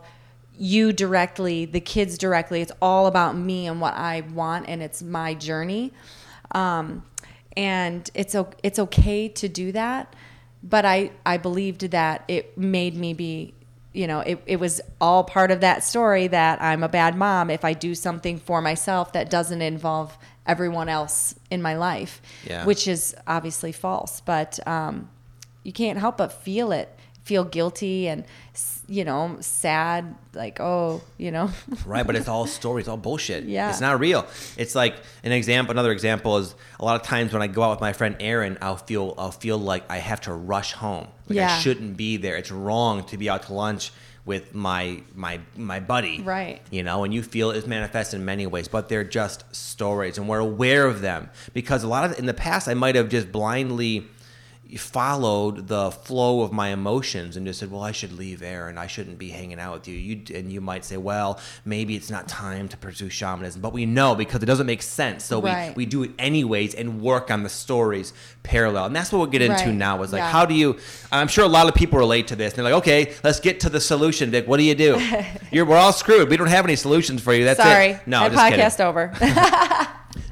you 0.60 0.94
directly 0.94 1.66
the 1.66 1.80
kids 1.80 2.20
directly. 2.20 2.62
It's 2.62 2.72
all 2.84 3.08
about 3.08 3.36
me 3.36 3.66
and 3.66 3.82
what 3.82 3.96
i 3.96 4.22
want 4.22 4.70
and 4.70 4.84
it's 4.84 5.02
my 5.02 5.34
journey. 5.34 5.92
Um, 6.52 7.04
and 7.58 8.08
it's 8.14 8.36
it's 8.62 8.78
okay 8.78 9.28
to 9.28 9.50
do 9.50 9.72
that 9.72 10.16
but 10.62 10.86
i 10.86 11.10
i 11.26 11.36
believed 11.36 11.82
that 11.82 12.24
it 12.28 12.56
made 12.56 12.96
me 12.96 13.14
be 13.14 13.54
you 13.94 14.06
know, 14.06 14.20
it, 14.20 14.42
it 14.46 14.60
was 14.60 14.82
all 15.02 15.24
part 15.24 15.52
of 15.52 15.62
that 15.62 15.84
story 15.84 16.28
that 16.28 16.62
I'm 16.62 16.84
a 16.84 16.90
bad 16.90 17.16
mom 17.16 17.50
if 17.50 17.66
I 17.66 17.74
do 17.74 17.96
something 17.96 18.38
for 18.38 18.62
myself 18.62 19.14
that 19.14 19.30
doesn't 19.30 19.62
involve 19.62 20.18
everyone 20.50 20.90
else 20.90 21.36
in 21.50 21.62
my 21.62 21.76
life, 21.78 22.22
Yeah. 22.46 22.66
which 22.66 22.88
is 22.88 23.16
obviously 23.28 23.72
false. 23.72 24.22
But 24.22 24.60
um, 24.68 25.10
you 25.64 25.72
can't 25.72 25.98
help 26.00 26.18
but 26.18 26.32
feel 26.34 26.72
it, 26.72 26.90
feel 27.24 27.44
guilty 27.44 28.08
and, 28.08 28.24
you 28.88 29.06
know, 29.06 29.38
sad, 29.40 30.16
like, 30.34 30.60
oh, 30.60 31.02
you 31.18 31.30
know, 31.32 31.52
right 31.86 32.06
but 32.08 32.16
it's 32.16 32.28
all 32.28 32.48
stories 32.48 32.88
all 32.88 32.98
bullshit 32.98 33.44
Yeah. 33.44 33.70
it's 33.70 33.80
not 33.82 34.00
real 34.00 34.26
it's 34.58 34.74
like 34.74 34.96
an 35.24 35.32
example 35.32 35.72
another 35.72 35.92
example 35.92 36.38
is 36.38 36.56
a 36.80 36.86
lot 36.86 36.96
of 37.00 37.06
times 37.06 37.32
when 37.34 37.42
i 37.42 37.48
go 37.48 37.62
out 37.64 37.72
with 37.72 37.82
my 37.82 37.94
friend 37.94 38.16
aaron 38.20 38.58
i'll 38.62 38.78
feel 38.78 39.14
i'll 39.18 39.32
feel 39.32 39.58
like 39.58 39.84
i 39.90 39.98
have 39.98 40.22
to 40.22 40.34
rush 40.34 40.72
home 40.74 41.08
like 41.28 41.38
i 41.38 41.42
Yeah. 41.42 41.58
shouldn't 41.60 41.98
be 41.98 42.18
there 42.18 42.36
it's 42.38 42.52
wrong 42.52 43.04
to 43.06 43.18
be 43.18 43.30
out 43.30 43.44
to 43.44 43.54
lunch 43.54 43.92
with 44.26 44.54
my 44.54 45.02
my 45.16 45.40
my 45.56 45.80
buddy 45.80 46.22
Right. 46.22 46.62
you 46.72 46.84
know 46.84 47.04
and 47.04 47.14
you 47.14 47.24
feel 47.24 47.52
it's 47.52 47.66
manifest 47.68 48.14
in 48.14 48.26
many 48.26 48.46
ways 48.48 48.68
but 48.68 48.90
they're 48.90 49.04
just 49.04 49.44
stories 49.56 50.18
and 50.18 50.28
we're 50.28 50.40
aware 50.40 50.86
of 50.86 51.02
them 51.02 51.30
because 51.54 51.84
a 51.84 51.88
lot 51.88 52.10
of 52.10 52.20
in 52.20 52.26
the 52.26 52.34
past 52.34 52.68
i 52.68 52.74
might 52.74 52.96
have 52.96 53.10
just 53.10 53.32
blindly 53.32 54.06
followed 54.78 55.68
the 55.68 55.90
flow 55.92 56.42
of 56.42 56.52
my 56.52 56.70
emotions 56.70 57.36
and 57.38 57.46
just 57.48 57.60
said, 57.60 57.72
"Well, 57.72 57.82
I 57.82 57.92
should 57.92 58.12
leave 58.14 58.44
Aaron. 58.44 58.78
I 58.78 58.88
shouldn't 58.88 59.18
be 59.18 59.30
hanging 59.30 59.60
out 59.60 59.74
with 59.74 59.88
you." 59.88 59.96
You 59.96 60.22
and 60.36 60.52
you 60.52 60.62
might 60.62 60.86
say, 60.86 60.98
"Well, 60.98 61.40
maybe 61.66 61.96
it's 61.96 62.10
not 62.12 62.28
time 62.28 62.68
to 62.70 62.78
pursue 62.78 63.10
shamanism," 63.10 63.62
but 63.62 63.74
we 63.74 63.86
know 63.86 64.14
because 64.16 64.44
it 64.44 64.46
doesn't 64.46 64.68
make 64.68 64.82
sense, 64.82 65.24
so 65.26 65.42
Right. 65.42 65.76
we 65.76 65.80
we 65.80 65.86
do 65.86 66.04
it 66.04 66.12
anyways 66.20 66.76
and 66.76 67.02
work 67.02 67.32
on 67.32 67.44
the 67.44 67.50
stories 67.50 68.14
parallel, 68.44 68.86
and 68.86 68.96
that's 68.96 69.12
what 69.12 69.20
we'll 69.20 69.28
get 69.28 69.42
into 69.42 69.66
Right. 69.66 69.74
now. 69.76 70.02
Is 70.04 70.12
like, 70.12 70.20
Yeah. 70.22 70.30
how 70.32 70.46
do 70.46 70.54
you? 70.54 70.78
I'm 71.12 71.28
sure 71.28 71.46
a 71.46 71.48
lot 71.48 71.68
of 71.68 71.74
people 71.76 71.98
relate 72.00 72.28
to 72.28 72.36
this. 72.36 72.54
And 72.54 72.58
they're 72.66 72.74
like, 72.74 72.82
"Okay, 72.84 73.14
let's 73.24 73.40
get 73.40 73.60
to 73.62 73.70
the 73.70 73.80
solution, 73.80 74.30
Vic. 74.32 74.48
What 74.48 74.58
do 74.58 74.64
you 74.64 74.76
do? 74.76 75.02
You're 75.52 75.66
we're 75.66 75.78
all 75.78 75.94
screwed. 75.94 76.30
We 76.30 76.38
don't 76.38 76.48
have 76.48 76.66
any 76.66 76.76
solutions 76.76 77.22
for 77.22 77.34
you. 77.34 77.46
That's 77.46 77.60
sorry. 77.62 77.92
it." 77.92 78.02
No, 78.06 78.28
just 78.30 78.42
kidding. 78.44 78.60
podcast 78.60 78.84
over. 78.84 79.12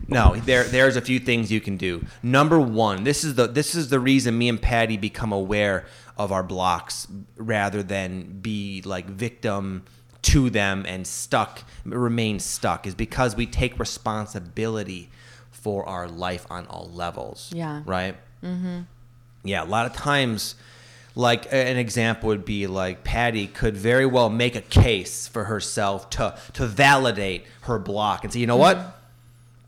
No, 0.08 0.36
there 0.36 0.64
there's 0.64 0.96
a 0.96 1.02
few 1.02 1.20
things 1.20 1.52
you 1.52 1.60
can 1.60 1.78
do. 1.78 2.06
Number 2.24 2.60
one, 2.60 3.04
this 3.04 3.24
is 3.24 3.36
the 3.36 3.48
this 3.48 3.76
is 3.76 3.90
the 3.90 4.00
reason 4.00 4.38
me 4.38 4.50
and 4.50 4.62
Patty 4.62 4.98
become 4.98 5.32
aware 5.32 5.86
of 6.18 6.32
our 6.32 6.44
blocks 6.44 7.08
rather 7.36 7.84
than 7.84 8.40
be 8.42 8.82
like 8.86 9.06
victim 9.06 9.84
to 10.24 10.50
them 10.50 10.86
and 10.88 11.06
stuck 11.06 11.64
remain 11.86 12.40
stuck 12.40 12.88
is 12.88 12.96
because 12.96 13.36
we 13.36 13.46
take 13.46 13.80
responsibility 13.80 15.10
for 15.52 15.88
our 15.88 16.08
life 16.08 16.46
on 16.50 16.66
all 16.68 16.90
levels. 16.92 17.52
Yeah. 17.54 17.82
Right? 17.86 18.16
Mm-hmm. 18.44 18.82
Yeah, 19.44 19.64
a 19.64 19.66
lot 19.66 19.86
of 19.86 19.94
times 19.94 20.56
like 21.16 21.52
an 21.52 21.78
example 21.78 22.28
would 22.28 22.46
be 22.46 22.68
like 22.68 23.04
Patty 23.04 23.48
could 23.48 23.76
very 23.76 24.06
well 24.06 24.30
make 24.30 24.56
a 24.56 24.62
case 24.62 25.28
for 25.28 25.46
herself 25.46 26.10
to 26.12 26.38
to 26.54 26.66
validate 26.66 27.46
her 27.62 27.80
block 27.80 28.24
and 28.24 28.34
say, 28.34 28.40
you 28.40 28.48
know 28.48 28.58
what? 28.58 28.97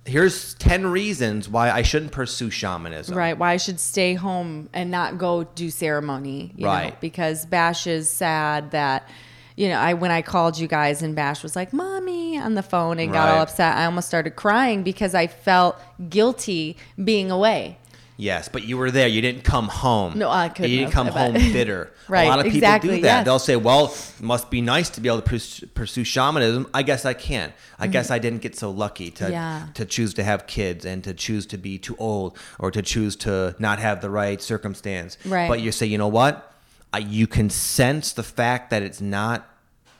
Here's 0.05 0.55
10 0.55 0.87
reasons 0.87 1.47
why 1.47 1.69
I 1.69 1.81
shouldn't 1.81 2.11
pursue 2.11 2.49
shamanism. 2.49 3.15
Right. 3.15 3.37
Why 3.37 3.51
I 3.53 3.57
should 3.57 3.79
stay 3.79 4.15
home 4.15 4.69
and 4.73 4.89
not 4.89 5.17
go 5.17 5.43
do 5.43 5.69
ceremony. 5.69 6.51
You 6.55 6.63
Know? 6.65 6.71
Right. 6.71 6.99
Because 7.01 7.45
Bash 7.45 7.85
is 7.85 8.09
sad 8.09 8.71
that, 8.71 9.07
you 9.55 9.69
know, 9.69 9.77
I 9.77 9.93
when 9.93 10.09
I 10.09 10.21
called 10.21 10.57
you 10.57 10.67
guys 10.67 11.01
and 11.03 11.15
Bash 11.15 11.43
was 11.43 11.55
like, 11.55 11.73
"Mommy," 11.73 12.39
on 12.39 12.55
the 12.55 12.63
phone 12.63 12.97
and 12.97 13.11
got 13.11 13.29
all 13.29 13.41
upset. 13.41 13.77
I 13.77 13.85
almost 13.85 14.07
started 14.07 14.35
crying 14.35 14.83
because 14.83 15.13
I 15.13 15.27
felt 15.27 15.77
guilty 16.09 16.77
being 17.03 17.29
away. 17.29 17.77
Yes, 18.21 18.49
but 18.49 18.63
you 18.65 18.77
were 18.77 18.91
there. 18.91 19.07
You 19.07 19.21
didn't 19.21 19.45
come 19.45 19.69
home. 19.69 20.19
No, 20.19 20.29
I 20.29 20.49
couldn't 20.49 20.69
You 20.71 20.79
didn't 20.79 20.91
come 20.91 21.07
home 21.07 21.33
bitter. 21.53 21.89
Right, 22.09 22.23
A 22.25 22.27
lot 22.29 22.39
of 22.39 22.45
people 22.45 22.57
exactly, 22.57 22.95
do 22.97 23.01
that. 23.03 23.17
yes. 23.19 23.25
They'll 23.25 23.39
say, 23.39 23.55
"Well, 23.55 23.85
it 23.85 24.21
must 24.21 24.49
be 24.49 24.59
nice 24.59 24.89
to 24.89 24.99
be 25.01 25.07
able 25.07 25.21
to 25.21 25.29
pursue, 25.29 25.67
pursue 25.67 26.03
shamanism. 26.03 26.67
I 26.73 26.83
guess 26.83 27.05
I 27.05 27.13
can't. 27.13 27.53
I 27.79 27.87
guess 27.87 28.11
I 28.11 28.19
didn't 28.19 28.41
get 28.41 28.57
so 28.57 28.71
lucky 28.71 29.09
to 29.11 29.23
Mm-hmm. 29.23 29.31
Yeah. 29.33 29.67
to 29.75 29.85
choose 29.85 30.13
to 30.15 30.23
have 30.23 30.47
kids 30.47 30.83
and 30.85 31.01
to 31.05 31.13
choose 31.13 31.45
to 31.47 31.57
be 31.57 31.77
too 31.77 31.95
old 31.97 32.37
or 32.59 32.71
to 32.71 32.81
choose 32.81 33.15
to 33.17 33.55
not 33.57 33.79
have 33.79 34.01
the 34.01 34.09
right 34.09 34.41
circumstance." 34.41 35.17
Right. 35.25 35.47
But 35.47 35.61
you 35.61 35.71
say, 35.71 35.85
"You 35.85 35.97
know 35.97 36.09
what? 36.09 36.51
I, 36.91 36.97
you 36.97 37.25
can 37.25 37.49
sense 37.49 38.11
the 38.11 38.23
fact 38.23 38.69
that 38.71 38.81
it's 38.83 38.99
not 38.99 39.47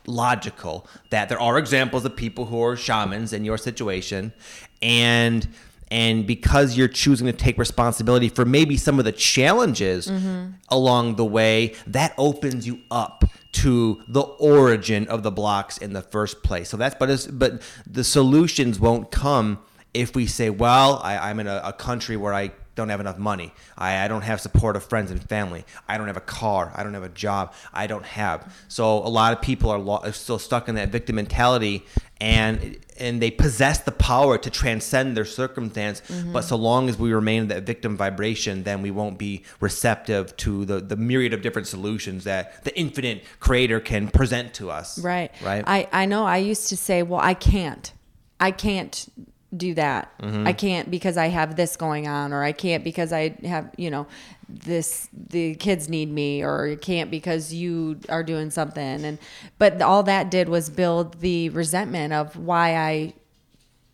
logical 0.08 0.88
that 1.12 1.30
there 1.30 1.40
are 1.40 1.58
examples 1.60 2.04
of 2.04 2.16
people 2.16 2.46
who 2.48 2.62
are 2.64 2.76
shamans 2.76 3.32
in 3.32 3.46
your 3.46 3.58
situation 3.58 4.34
and 4.82 5.48
and 5.92 6.28
because 6.28 6.78
you're 6.78 6.88
choosing 6.88 7.26
to 7.28 7.34
take 7.34 7.58
responsibility 7.58 8.30
for 8.30 8.46
maybe 8.46 8.78
some 8.78 9.00
of 9.00 9.06
the 9.06 9.12
challenges 9.12 10.08
mm-hmm. 10.08 10.52
along 10.70 11.16
the 11.16 11.26
way 11.26 11.74
that 11.88 12.14
opens 12.18 12.68
you 12.68 12.80
up 12.92 13.24
to 13.52 14.02
the 14.08 14.22
origin 14.22 15.08
of 15.08 15.24
the 15.24 15.32
blocks 15.32 15.78
in 15.78 15.94
the 15.94 16.02
first 16.02 16.44
place 16.44 16.70
so 16.70 16.78
that's 16.78 16.96
but 16.96 17.10
it's, 17.10 17.28
but 17.28 17.62
the 17.88 18.04
solutions 18.04 18.80
won't 18.80 19.12
come 19.12 19.60
if 19.94 20.16
we 20.16 20.26
say 20.26 20.50
well 20.50 21.02
I, 21.04 21.18
i'm 21.30 21.40
in 21.40 21.48
a, 21.48 21.62
a 21.64 21.74
country 21.74 22.16
where 22.16 22.34
i 22.34 22.52
don't 22.80 22.90
have 22.90 23.02
enough 23.02 23.18
money. 23.18 23.54
I, 23.78 24.06
I 24.06 24.08
don't 24.08 24.22
have 24.22 24.40
support 24.40 24.78
of 24.78 24.84
friends 24.84 25.12
and 25.12 25.22
family. 25.22 25.66
I 25.88 25.98
don't 25.98 26.08
have 26.08 26.18
a 26.18 26.22
car. 26.22 26.72
I 26.74 26.84
don't 26.84 26.94
have 26.94 27.04
a 27.04 27.10
job. 27.10 27.54
I 27.74 27.88
don't 27.88 28.06
have. 28.06 28.56
So 28.70 29.00
a 29.00 29.10
lot 29.10 29.34
of 29.34 29.42
people 29.42 29.70
are, 29.70 29.78
lo- 29.78 30.00
are 30.02 30.14
still 30.14 30.40
stuck 30.40 30.70
in 30.70 30.76
that 30.76 30.90
victim 30.90 31.18
mentality, 31.18 31.86
and 32.22 32.78
and 32.98 33.22
they 33.22 33.32
possess 33.32 33.80
the 33.80 33.92
power 33.92 34.38
to 34.38 34.50
transcend 34.50 35.16
their 35.16 35.26
circumstance. 35.26 36.02
Mm-hmm. 36.02 36.34
But 36.34 36.42
so 36.42 36.58
long 36.58 36.90
as 36.90 37.00
we 37.00 37.14
remain 37.14 37.44
in 37.44 37.48
that 37.48 37.64
victim 37.64 37.96
vibration, 37.96 38.64
then 38.64 38.82
we 38.82 38.92
won't 38.92 39.18
be 39.18 39.44
receptive 39.60 40.36
to 40.38 40.66
the 40.66 40.80
the 40.80 40.98
myriad 40.98 41.34
of 41.34 41.42
different 41.42 41.68
solutions 41.68 42.26
that 42.26 42.64
the 42.66 42.78
infinite 42.78 43.24
Creator 43.40 43.80
can 43.80 44.10
present 44.10 44.54
to 44.56 44.70
us. 44.70 45.00
Right. 45.00 45.32
Right. 45.42 45.64
I, 45.66 45.88
I 45.92 46.06
know 46.06 46.26
I 46.26 46.38
used 46.38 46.70
to 46.70 46.78
say, 46.78 47.04
well, 47.04 47.22
I 47.22 47.34
can't. 47.34 47.94
I 48.42 48.52
can't 48.52 49.08
do 49.56 49.74
that. 49.74 50.18
Mm-hmm. 50.20 50.48
I 50.48 50.54
can't 50.54 50.92
because 50.92 51.18
I 51.18 51.28
have 51.28 51.56
this 51.56 51.76
going 51.76 52.08
on, 52.08 52.34
or 52.34 52.44
I 52.44 52.52
can't 52.52 52.84
because 52.84 53.12
I 53.12 53.30
have, 53.44 53.72
you 53.78 53.90
know, 53.90 54.08
this, 54.48 55.10
the 55.14 55.56
kids 55.56 55.90
need 55.90 56.12
me, 56.12 56.44
or 56.44 56.68
you 56.68 56.78
can't 56.78 57.10
because 57.10 57.54
you 57.54 58.00
are 58.10 58.24
doing 58.24 58.52
something. 58.52 59.06
And, 59.06 59.18
but 59.58 59.82
all 59.82 60.04
that 60.04 60.30
did 60.30 60.50
was 60.50 60.70
build 60.70 61.20
the 61.22 61.50
resentment 61.50 62.14
of 62.14 62.36
why 62.36 62.76
I 62.76 63.14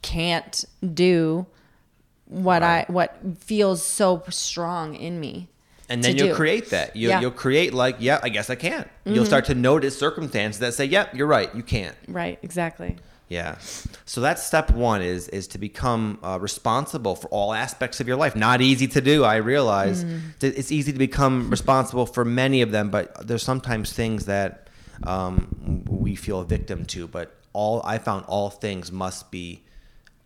can't 0.01 0.63
do 0.93 1.45
what 2.25 2.61
Right. 2.61 2.85
I, 2.87 2.91
what 2.91 3.17
feels 3.39 3.83
so 3.83 4.23
strong 4.29 4.95
in 4.95 5.19
me. 5.19 5.47
And 5.87 6.03
then 6.03 6.17
you'll 6.17 6.29
do. 6.29 6.35
create 6.35 6.71
that. 6.71 6.95
You, 6.95 7.09
Yeah. 7.09 7.15
Mm-hmm. 7.15 7.21
You'll 7.21 7.31
create 7.31 7.73
like, 7.73 7.97
yeah, 7.99 8.19
I 8.23 8.29
guess 8.29 8.49
I 8.49 8.55
can't. 8.55 8.87
You'll 9.05 9.25
start 9.25 9.45
to 9.45 9.55
notice 9.55 9.97
circumstances 9.97 10.59
that 10.59 10.73
say, 10.73 10.85
yep, 10.85 11.13
you're 11.13 11.27
right, 11.27 11.53
you 11.55 11.61
can't. 11.61 11.95
Right. 12.07 12.39
Exactly. 12.41 12.97
Yeah. 13.27 13.57
So 14.05 14.21
that's 14.21 14.43
step 14.43 14.69
one 14.71 15.01
is 15.01 15.27
is 15.29 15.47
to 15.47 15.57
become 15.57 16.19
uh, 16.21 16.37
responsible 16.39 17.15
for 17.15 17.27
all 17.29 17.53
aspects 17.53 17.99
of 17.99 18.07
your 18.07 18.17
life. 18.17 18.35
Not 18.35 18.61
easy 18.61 18.87
to 18.89 19.01
do, 19.01 19.23
I 19.23 19.37
realize. 19.37 20.03
Th- 20.39 20.53
It's 20.55 20.71
easy 20.71 20.91
to 20.91 20.99
become 20.99 21.49
responsible 21.49 22.05
for 22.05 22.23
many 22.23 22.61
of 22.61 22.71
them, 22.71 22.89
but 22.91 23.27
there's 23.27 23.41
sometimes 23.43 23.91
things 23.93 24.25
that 24.25 24.69
um, 25.03 25.83
we 25.89 26.15
feel 26.15 26.39
a 26.41 26.45
victim 26.45 26.85
to. 26.85 27.07
But 27.07 27.35
all 27.51 27.81
I 27.83 27.97
found 27.97 28.25
all 28.27 28.49
things 28.51 28.91
must 28.91 29.31
be 29.31 29.63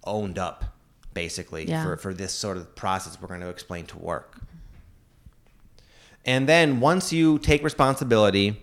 owned 0.03 0.37
up, 0.37 0.65
basically, 1.13 1.69
Yeah. 1.69 1.83
for, 1.83 1.95
for 1.97 2.13
this 2.13 2.33
sort 2.33 2.57
of 2.57 2.75
process 2.75 3.17
we're 3.21 3.27
going 3.29 3.41
to 3.41 3.49
explain 3.49 3.85
to 3.87 3.97
work. 3.97 4.39
And 6.25 6.47
then 6.49 6.79
once 6.79 7.13
you 7.13 7.39
take 7.39 7.63
responsibility, 7.63 8.61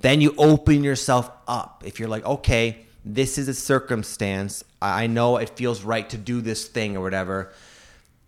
then 0.00 0.20
you 0.20 0.34
open 0.38 0.82
yourself 0.82 1.30
up. 1.46 1.82
If 1.84 2.00
you're 2.00 2.08
like, 2.08 2.24
okay, 2.24 2.86
this 3.14 3.38
is 3.38 3.48
a 3.48 3.54
circumstance, 3.54 4.62
I 4.82 5.06
know 5.06 5.38
it 5.38 5.50
feels 5.50 5.82
right 5.82 6.08
to 6.10 6.18
do 6.18 6.40
this 6.40 6.68
thing 6.68 6.96
or 6.96 7.00
whatever, 7.00 7.52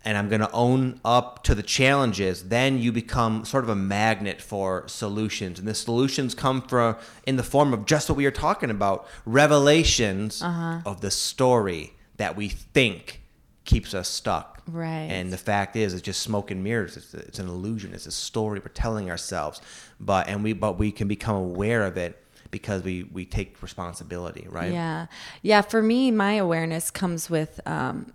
and 0.03 0.17
I'm 0.17 0.27
going 0.27 0.41
to 0.41 0.51
own 0.51 0.99
up 1.05 1.43
to 1.43 1.53
the 1.53 1.61
challenges, 1.61 2.49
then 2.49 2.79
you 2.79 2.91
become 2.91 3.45
sort 3.45 3.63
of 3.63 3.69
a 3.69 3.75
magnet 3.75 4.41
for 4.41 4.87
solutions. 4.87 5.59
And 5.59 5.67
the 5.67 5.75
solutions 5.75 6.33
come 6.33 6.63
from 6.63 6.95
in 7.27 7.35
the 7.35 7.43
form 7.43 7.73
of 7.73 7.85
just 7.85 8.09
what 8.09 8.17
we 8.17 8.25
are 8.25 8.31
talking 8.31 8.71
about 8.71 9.07
revelations 9.25 10.41
uh-huh. 10.41 10.79
of 10.85 11.01
the 11.01 11.11
story 11.11 11.93
that 12.17 12.35
we 12.35 12.49
think 12.49 13.21
keeps 13.63 13.93
us 13.93 14.09
stuck. 14.09 14.63
Right. 14.67 15.07
And 15.11 15.31
the 15.31 15.37
fact 15.37 15.75
is, 15.75 15.93
it's 15.93 16.01
just 16.01 16.21
smoke 16.21 16.49
and 16.49 16.63
mirrors. 16.63 16.97
It's, 16.97 17.13
it's 17.13 17.39
an 17.39 17.47
illusion. 17.47 17.93
It's 17.93 18.07
a 18.07 18.11
story 18.11 18.59
we're 18.59 18.69
telling 18.69 19.11
ourselves. 19.11 19.61
But 19.99 20.27
and 20.27 20.43
we 20.43 20.53
but 20.53 20.79
we 20.79 20.91
can 20.91 21.07
become 21.07 21.35
aware 21.35 21.83
of 21.83 21.97
it 21.97 22.21
because 22.51 22.83
we 22.83 23.03
we 23.03 23.25
take 23.25 23.61
responsibility, 23.61 24.47
right? 24.49 24.71
Yeah. 24.71 25.07
Yeah. 25.41 25.61
For 25.61 25.81
me, 25.81 26.11
my 26.11 26.33
awareness 26.33 26.91
comes 26.91 27.29
with 27.29 27.59
um, 27.65 28.13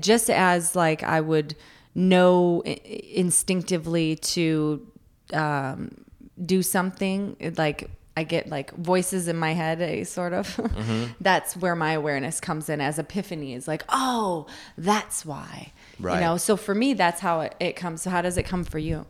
just 0.00 0.30
as 0.30 0.74
like 0.74 1.02
I 1.02 1.20
would 1.20 1.56
know 1.94 2.62
instinctively 2.64 4.16
to 4.16 4.86
um, 5.32 6.04
do 6.44 6.62
something, 6.62 7.36
like 7.56 7.90
I 8.16 8.24
get 8.24 8.48
like 8.48 8.74
voices 8.74 9.28
in 9.28 9.36
my 9.36 9.52
head, 9.52 9.82
eh, 9.82 10.04
sort 10.04 10.32
of. 10.32 10.48
Mm-hmm. 10.56 11.12
that's 11.20 11.56
where 11.56 11.76
my 11.76 11.92
awareness 11.92 12.40
comes 12.40 12.68
in 12.68 12.80
as 12.80 12.98
epiphany. 12.98 13.54
Is 13.54 13.68
like, 13.68 13.84
oh, 13.88 14.46
that's 14.78 15.26
why. 15.26 15.72
Right. 16.00 16.14
You 16.14 16.20
know. 16.20 16.36
So 16.36 16.56
for 16.56 16.74
me, 16.74 16.94
that's 16.94 17.20
how 17.20 17.40
it, 17.42 17.54
it 17.60 17.76
comes. 17.76 18.02
So 18.02 18.10
how 18.10 18.22
does 18.22 18.38
it 18.38 18.44
come 18.44 18.64
for 18.64 18.78
you? 18.78 19.06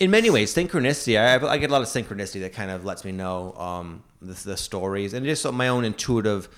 In 0.00 0.10
many 0.10 0.30
ways, 0.30 0.52
synchronicity. 0.52 1.20
I, 1.20 1.46
I 1.46 1.58
get 1.58 1.70
a 1.70 1.72
lot 1.72 1.82
of 1.82 1.88
synchronicity 1.88 2.40
that 2.40 2.54
kind 2.54 2.70
of 2.70 2.84
lets 2.84 3.04
me 3.04 3.12
know 3.12 3.52
um, 3.52 4.02
the, 4.20 4.32
the 4.32 4.56
stories 4.56 5.12
and 5.12 5.24
just 5.24 5.50
my 5.52 5.68
own 5.68 5.84
intuitive. 5.84 6.48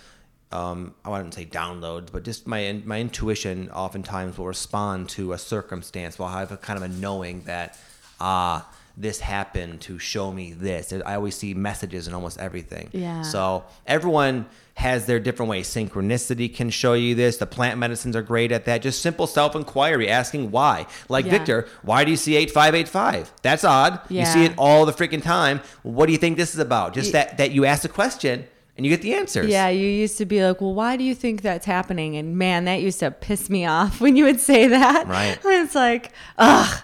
Um, 0.52 0.94
I 1.04 1.10
wouldn't 1.10 1.34
say 1.34 1.46
downloads, 1.46 2.12
but 2.12 2.22
just 2.22 2.46
my 2.46 2.80
my 2.84 3.00
intuition 3.00 3.70
oftentimes 3.70 4.38
will 4.38 4.46
respond 4.46 5.08
to 5.10 5.32
a 5.32 5.38
circumstance. 5.38 6.18
Will 6.18 6.28
have 6.28 6.52
a 6.52 6.56
kind 6.56 6.76
of 6.76 6.82
a 6.82 6.88
knowing 6.88 7.42
that 7.44 7.78
ah, 8.20 8.70
this 8.96 9.20
happened 9.20 9.80
to 9.82 9.98
show 9.98 10.32
me 10.32 10.52
this. 10.52 10.92
I 10.92 11.14
always 11.14 11.34
see 11.34 11.54
messages 11.54 12.06
in 12.06 12.14
almost 12.14 12.38
everything. 12.38 12.90
Yeah. 12.92 13.22
So 13.22 13.64
everyone 13.86 14.46
has 14.74 15.06
their 15.06 15.20
different 15.20 15.50
ways. 15.50 15.68
Synchronicity 15.68 16.54
can 16.54 16.70
show 16.70 16.94
you 16.94 17.14
this. 17.14 17.36
The 17.36 17.46
plant 17.46 17.78
medicines 17.78 18.16
are 18.16 18.22
great 18.22 18.52
at 18.52 18.64
that. 18.66 18.82
Just 18.82 19.02
simple 19.02 19.26
self 19.26 19.54
inquiry, 19.54 20.08
asking 20.08 20.50
why. 20.50 20.86
Like 21.08 21.24
Yeah. 21.24 21.30
Victor, 21.32 21.68
why 21.82 22.04
do 22.04 22.10
you 22.10 22.16
see 22.16 22.36
8585? 22.36 23.32
That's 23.42 23.64
odd. 23.64 24.00
Yeah. 24.08 24.20
You 24.20 24.26
see 24.26 24.44
it 24.44 24.54
all 24.58 24.86
the 24.86 24.92
freaking 24.92 25.22
time. 25.22 25.60
What 25.82 26.06
do 26.06 26.12
you 26.12 26.18
think 26.18 26.36
this 26.36 26.54
is 26.54 26.60
about? 26.60 26.94
Just 26.94 27.12
that, 27.12 27.38
that 27.38 27.52
you 27.52 27.64
ask 27.64 27.84
a 27.84 27.88
question 27.88 28.46
and 28.76 28.86
you 28.86 28.90
get 28.90 29.02
the 29.02 29.14
answers. 29.14 29.48
Yeah, 29.48 29.68
you 29.68 29.86
used 29.86 30.16
to 30.18 30.24
be 30.26 30.42
like, 30.42 30.60
well, 30.60 30.74
why 30.74 30.96
do 30.96 31.04
you 31.04 31.14
think 31.14 31.42
that's 31.42 31.66
happening? 31.66 32.16
And 32.16 32.36
man, 32.38 32.64
that 32.64 32.80
used 32.80 33.00
to 33.00 33.10
piss 33.10 33.50
me 33.50 33.66
off 33.78 34.00
when 34.00 34.16
you 34.16 34.24
would 34.24 34.40
say 34.40 34.68
that. 34.68 35.06
Right. 35.06 35.38
And 35.44 35.44
it's 35.66 35.74
like, 35.74 36.12
ugh, 36.38 36.82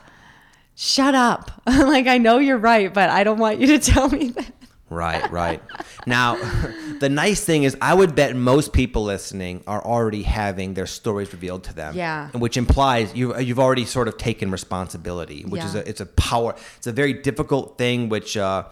shut 0.79 1.15
up. 1.15 1.51
like, 1.67 2.07
I 2.07 2.19
know 2.19 2.39
you're 2.39 2.57
right, 2.57 2.95
but 2.95 3.11
I 3.11 3.25
don't 3.25 3.39
want 3.39 3.59
you 3.59 3.67
to 3.67 3.79
tell 3.93 4.09
me 4.09 4.31
that. 4.31 4.53
Right, 4.91 5.31
right. 5.31 5.61
now, 6.07 6.37
the 7.01 7.11
nice 7.11 7.45
thing 7.45 7.65
is, 7.65 7.77
I 7.83 7.93
would 7.93 8.15
bet 8.15 8.35
most 8.35 8.73
people 8.73 9.05
listening 9.05 9.63
are 9.67 9.85
already 9.85 10.23
having 10.23 10.73
their 10.73 10.87
stories 10.87 11.31
revealed 11.31 11.65
to 11.65 11.75
them. 11.75 11.95
Yeah. 11.95 12.31
Which 12.31 12.57
implies 12.57 13.15
you 13.15 13.39
you've 13.39 13.59
already 13.59 13.85
sort 13.85 14.09
of 14.09 14.17
taken 14.17 14.51
responsibility, 14.51 15.43
which 15.43 15.63
is 15.63 15.75
a 15.75 15.87
it's 15.87 16.01
a 16.01 16.07
power. 16.07 16.55
It's 16.79 16.87
a 16.87 16.93
very 16.93 17.13
difficult 17.13 17.77
thing. 17.77 18.09
Which, 18.09 18.39
uh, 18.39 18.65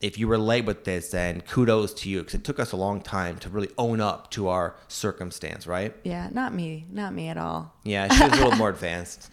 if 0.00 0.18
you 0.18 0.26
relate 0.26 0.64
with 0.64 0.82
this, 0.82 1.12
then 1.12 1.42
kudos 1.42 1.94
to 1.94 2.10
you 2.10 2.18
because 2.18 2.34
it 2.34 2.42
took 2.42 2.58
us 2.58 2.72
a 2.72 2.76
long 2.76 3.00
time 3.00 3.38
to 3.38 3.48
really 3.48 3.70
own 3.78 4.00
up 4.00 4.28
to 4.32 4.48
our 4.48 4.74
circumstance. 4.88 5.68
Right? 5.68 5.94
Yeah, 6.02 6.30
not 6.32 6.52
me. 6.52 6.86
Not 6.90 7.14
me 7.14 7.28
at 7.28 7.36
all. 7.36 7.72
Yeah, 7.84 8.12
she 8.12 8.24
was 8.24 8.32
a 8.32 8.36
little 8.36 8.58
more 8.58 8.70
advanced. 8.70 9.30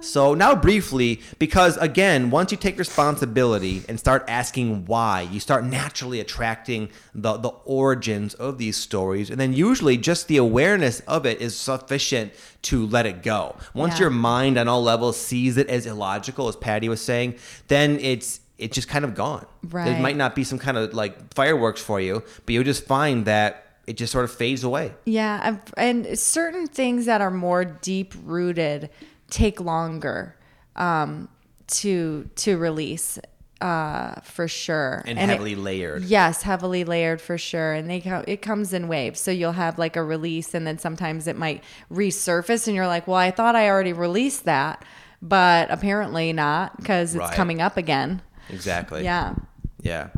So 0.00 0.34
now 0.34 0.54
briefly, 0.54 1.20
because 1.38 1.76
again, 1.76 2.30
once 2.30 2.50
you 2.52 2.56
take 2.58 2.78
responsibility 2.78 3.82
and 3.88 3.98
start 3.98 4.24
asking 4.28 4.86
why, 4.86 5.22
you 5.22 5.40
start 5.40 5.64
naturally 5.64 6.20
attracting 6.20 6.88
the, 7.14 7.36
the 7.36 7.48
origins 7.64 8.34
of 8.34 8.58
these 8.58 8.76
stories. 8.76 9.30
And 9.30 9.38
then 9.40 9.52
usually 9.52 9.96
just 9.96 10.28
the 10.28 10.36
awareness 10.36 11.00
of 11.00 11.26
it 11.26 11.40
is 11.40 11.56
sufficient 11.56 12.32
to 12.62 12.86
let 12.86 13.06
it 13.06 13.22
go. 13.22 13.56
Once 13.74 13.94
Yeah. 13.94 14.00
your 14.02 14.10
mind 14.10 14.58
on 14.58 14.68
all 14.68 14.82
levels 14.82 15.16
sees 15.18 15.56
it 15.56 15.68
as 15.68 15.86
illogical, 15.86 16.48
as 16.48 16.56
Patty 16.56 16.88
was 16.88 17.00
saying, 17.00 17.34
then 17.68 17.98
it's 18.00 18.40
it's 18.58 18.74
just 18.74 18.88
kind 18.88 19.06
of 19.06 19.14
gone. 19.14 19.46
There 19.62 19.84
Right. 19.94 20.00
might 20.02 20.16
not 20.18 20.34
be 20.34 20.44
some 20.44 20.58
kind 20.58 20.76
of 20.76 20.92
like 20.92 21.32
fireworks 21.32 21.80
for 21.80 21.98
you, 21.98 22.22
but 22.44 22.52
you'll 22.52 22.62
just 22.64 22.84
find 22.86 23.24
that 23.24 23.64
it 23.86 23.96
just 23.96 24.12
sort 24.12 24.24
of 24.24 24.30
fades 24.30 24.62
away. 24.62 24.92
Yeah, 25.06 25.56
and 25.78 26.18
certain 26.18 26.66
things 26.66 27.06
that 27.06 27.22
are 27.22 27.30
more 27.30 27.64
deep 27.64 28.12
rooted 28.22 28.90
take 29.30 29.60
longer 29.60 30.36
um, 30.76 31.28
to 31.68 32.28
to 32.36 32.58
release 32.58 33.18
uh, 33.60 34.14
for 34.22 34.48
sure. 34.48 35.02
And, 35.06 35.18
it- 35.18 35.28
heavily 35.28 35.54
layered. 35.54 36.02
Yes, 36.04 36.42
heavily 36.42 36.84
layered 36.84 37.20
for 37.20 37.36
sure, 37.38 37.72
and 37.74 37.88
they 37.90 38.00
co- 38.00 38.24
it 38.26 38.40
comes 38.42 38.72
in 38.72 38.88
waves. 38.88 39.20
So 39.20 39.30
you'll 39.30 39.52
have 39.52 39.78
like 39.78 39.96
a 39.96 40.02
release, 40.02 40.54
and 40.54 40.66
then 40.66 40.78
sometimes 40.78 41.26
it 41.26 41.36
might 41.36 41.62
resurface, 41.92 42.66
and 42.66 42.74
you're 42.74 42.86
like, 42.86 43.06
"Well, 43.06 43.16
I 43.18 43.30
thought 43.30 43.54
I 43.56 43.68
already 43.68 43.92
released 43.92 44.44
that, 44.46 44.84
but 45.20 45.70
apparently 45.70 46.32
not 46.32 46.76
because 46.78 47.14
it's 47.14 47.20
Right. 47.20 47.34
coming 47.34 47.60
up 47.60 47.76
again." 47.76 48.22
Exactly. 48.48 49.04
Yeah, 49.04 49.34
Yeah. 49.82 50.08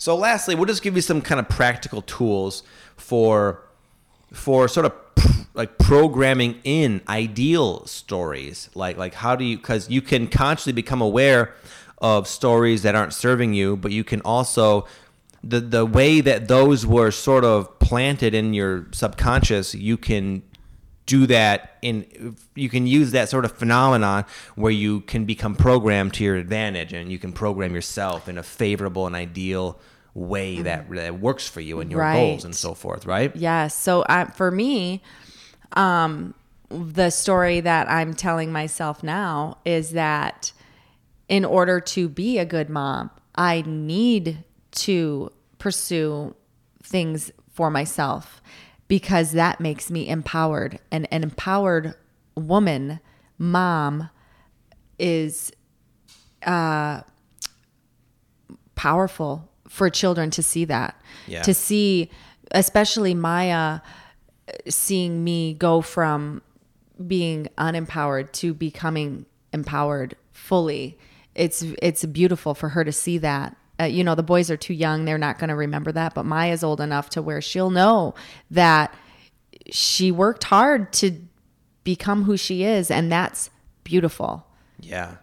So 0.00 0.14
lastly, 0.14 0.54
we'll 0.54 0.66
just 0.66 0.82
give 0.82 0.94
you 0.94 1.02
some 1.02 1.20
kind 1.22 1.40
of 1.40 1.48
practical 1.48 2.02
tools 2.02 2.62
for 2.96 3.62
for 4.32 4.68
sort 4.68 4.86
of 4.86 4.92
like 5.58 5.76
programming 5.76 6.54
in 6.62 7.02
ideal 7.08 7.84
stories. 7.84 8.70
Like 8.74 8.96
like 8.96 9.12
how 9.12 9.34
do 9.36 9.44
you 9.44 9.58
cuz 9.58 9.90
you 9.90 10.00
can 10.00 10.28
consciously 10.28 10.72
become 10.72 11.02
aware 11.02 11.52
of 11.98 12.28
stories 12.28 12.82
that 12.82 12.94
aren't 12.94 13.12
serving 13.12 13.52
you, 13.54 13.76
but 13.76 13.90
you 13.90 14.04
can 14.04 14.20
also 14.22 14.86
the 15.42 15.60
the 15.60 15.84
way 15.84 16.20
that 16.20 16.46
those 16.46 16.86
were 16.86 17.10
sort 17.10 17.44
of 17.44 17.78
planted 17.80 18.34
in 18.34 18.54
your 18.54 18.86
subconscious, 18.92 19.74
you 19.74 19.96
can 19.96 20.42
do 21.06 21.26
that 21.26 21.78
in 21.82 22.36
you 22.54 22.68
can 22.68 22.86
use 22.86 23.10
that 23.10 23.28
sort 23.28 23.44
of 23.44 23.50
phenomenon 23.50 24.24
where 24.54 24.70
you 24.70 25.00
can 25.00 25.24
become 25.24 25.56
programmed 25.56 26.14
to 26.14 26.22
your 26.22 26.36
advantage 26.36 26.92
and 26.92 27.10
you 27.10 27.18
can 27.18 27.32
program 27.32 27.74
yourself 27.74 28.28
in 28.28 28.38
a 28.38 28.42
favorable 28.42 29.06
and 29.06 29.16
ideal 29.16 29.80
way 30.14 30.60
that, 30.62 30.90
that 30.90 31.18
works 31.18 31.48
for 31.48 31.60
you 31.60 31.80
and 31.80 31.90
your 31.90 32.12
goals 32.12 32.44
and 32.44 32.54
so 32.54 32.74
forth 32.74 33.06
right 33.06 33.34
Yes. 33.34 33.74
So 33.74 34.02
uh, 34.02 34.26
for 34.26 34.50
me, 34.50 35.02
um, 35.72 36.34
the 36.70 37.10
story 37.10 37.60
that 37.60 37.88
I'm 37.88 38.14
telling 38.14 38.52
myself 38.52 39.02
now 39.02 39.58
is 39.64 39.92
that 39.92 40.52
in 41.28 41.44
order 41.44 41.80
to 41.80 42.08
be 42.08 42.38
a 42.38 42.44
good 42.44 42.68
mom, 42.68 43.10
I 43.34 43.62
need 43.66 44.44
to 44.72 45.32
pursue 45.58 46.34
things 46.82 47.30
for 47.50 47.70
myself 47.70 48.40
because 48.86 49.32
that 49.32 49.60
makes 49.60 49.90
me 49.90 50.08
empowered. 50.08 50.78
And 50.90 51.06
an 51.10 51.22
empowered 51.22 51.94
woman, 52.34 53.00
mom, 53.36 54.10
is 54.98 55.52
uh, 56.44 57.02
powerful 58.74 59.50
for 59.68 59.90
children 59.90 60.30
to 60.30 60.42
see 60.42 60.64
that. 60.64 61.00
Yeah. 61.26 61.42
To 61.42 61.52
see, 61.52 62.10
especially 62.52 63.14
Maya, 63.14 63.80
seeing 64.68 65.24
me 65.24 65.54
go 65.54 65.80
from 65.80 66.42
being 67.06 67.48
unempowered 67.58 68.32
to 68.32 68.54
becoming 68.54 69.26
empowered 69.52 70.16
fully. 70.32 70.98
It's 71.34 71.62
it's 71.82 72.04
beautiful 72.04 72.54
for 72.54 72.70
her 72.70 72.84
to 72.84 72.92
see 72.92 73.18
that. 73.18 73.56
Uh, 73.80 73.84
you 73.84 74.02
know, 74.02 74.14
the 74.14 74.22
boys 74.22 74.50
are 74.50 74.56
too 74.56 74.74
young; 74.74 75.04
they're 75.04 75.18
not 75.18 75.38
going 75.38 75.48
to 75.48 75.54
remember 75.54 75.92
that. 75.92 76.14
But 76.14 76.24
Maya's 76.24 76.64
old 76.64 76.80
enough 76.80 77.10
to 77.10 77.22
where 77.22 77.40
she'll 77.40 77.70
know 77.70 78.14
that 78.50 78.94
she 79.70 80.10
worked 80.10 80.44
hard 80.44 80.92
to 80.94 81.20
become 81.84 82.24
who 82.24 82.36
she 82.36 82.64
is, 82.64 82.90
and 82.90 83.10
that's 83.10 83.50
beautiful. 83.84 84.46
yeah 84.80 85.16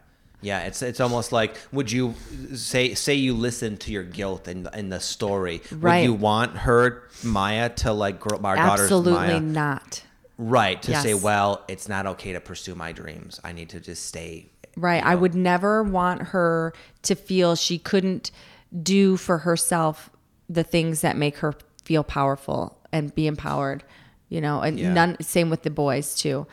yeah 0.45 0.59
it's 0.67 0.81
it's 0.81 0.99
almost 0.99 1.31
like 1.31 1.51
would 1.71 1.91
you 1.91 2.13
say 2.53 2.93
say 2.93 3.13
you 3.15 3.33
listen 3.33 3.77
to 3.77 3.91
your 3.91 4.03
guilt 4.03 4.47
in 4.47 4.67
in 4.73 4.89
the 4.89 4.99
story 4.99 5.61
Right. 5.71 5.99
would 5.99 6.03
you 6.05 6.13
want 6.13 6.51
her 6.67 7.03
maya 7.23 7.69
to 7.83 7.91
like 7.93 8.19
grow 8.19 8.37
our 8.43 8.55
daughter's 8.55 8.85
Absolutely 8.91 9.39
not. 9.39 10.03
right 10.37 10.81
to 10.83 10.95
say 11.05 11.13
well 11.13 11.63
it's 11.67 11.87
not 11.89 12.05
okay 12.13 12.33
to 12.33 12.39
pursue 12.39 12.75
my 12.75 12.91
dreams 12.91 13.39
i 13.43 13.51
need 13.51 13.69
to 13.69 13.79
just 13.79 14.05
stay 14.05 14.49
Right. 14.77 15.01
I 15.01 15.15
would 15.15 15.35
never 15.35 15.83
want 15.83 16.21
her 16.33 16.73
to 17.03 17.15
feel 17.15 17.55
she 17.55 17.77
couldn't 17.79 18.29
do 18.83 19.15
for 19.15 19.37
herself 19.47 20.09
the 20.49 20.65
things 20.65 20.99
that 20.99 21.15
make 21.15 21.37
her 21.37 21.53
feel 21.85 22.03
powerful 22.03 22.77
and 22.91 23.15
be 23.15 23.25
empowered. 23.25 23.85
You 24.27 24.41
know, 24.41 24.59
and 24.59 24.77
Yeah. 24.77 24.91
none 24.91 25.15
same 25.21 25.49
with 25.49 25.63
the 25.63 25.69
boys 25.69 26.13
too. 26.13 26.45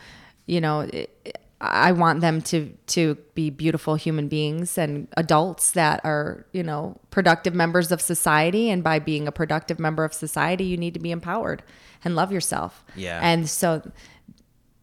You 0.45 0.61
know, 0.61 0.79
it, 0.81 1.37
I 1.65 1.93
want 1.93 2.19
them 2.19 2.41
to 2.43 2.69
to 2.87 3.15
be 3.35 3.49
beautiful 3.49 3.95
human 3.95 4.27
beings 4.27 4.77
and 4.77 5.07
adults 5.15 5.71
that 5.71 6.01
are, 6.03 6.45
you 6.51 6.61
know, 6.61 6.99
productive 7.09 7.55
members 7.55 7.91
of 7.91 8.01
society 8.01 8.69
and 8.69 8.83
by 8.83 8.99
being 8.99 9.27
a 9.27 9.31
productive 9.31 9.79
member 9.79 10.03
of 10.03 10.13
society, 10.13 10.65
you 10.65 10.75
need 10.75 10.93
to 10.93 10.99
be 10.99 11.11
empowered 11.11 11.63
and 12.03 12.17
love 12.17 12.33
yourself. 12.33 12.83
Yeah. 12.95 13.19
And 13.23 13.49
so 13.49 13.81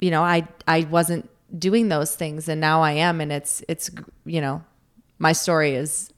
you 0.01 0.11
know, 0.11 0.23
I 0.23 0.49
I 0.66 0.87
wasn't 0.90 1.29
doing 1.57 1.88
those 1.88 2.14
things, 2.14 2.49
and 2.49 2.61
now 2.61 2.83
I 2.83 2.93
am, 2.93 3.21
and 3.21 3.31
it's 3.31 3.62
it's 3.69 3.90
you 4.25 4.40
know, 4.40 4.64
my 5.19 5.33
story 5.33 5.75
is 5.75 6.11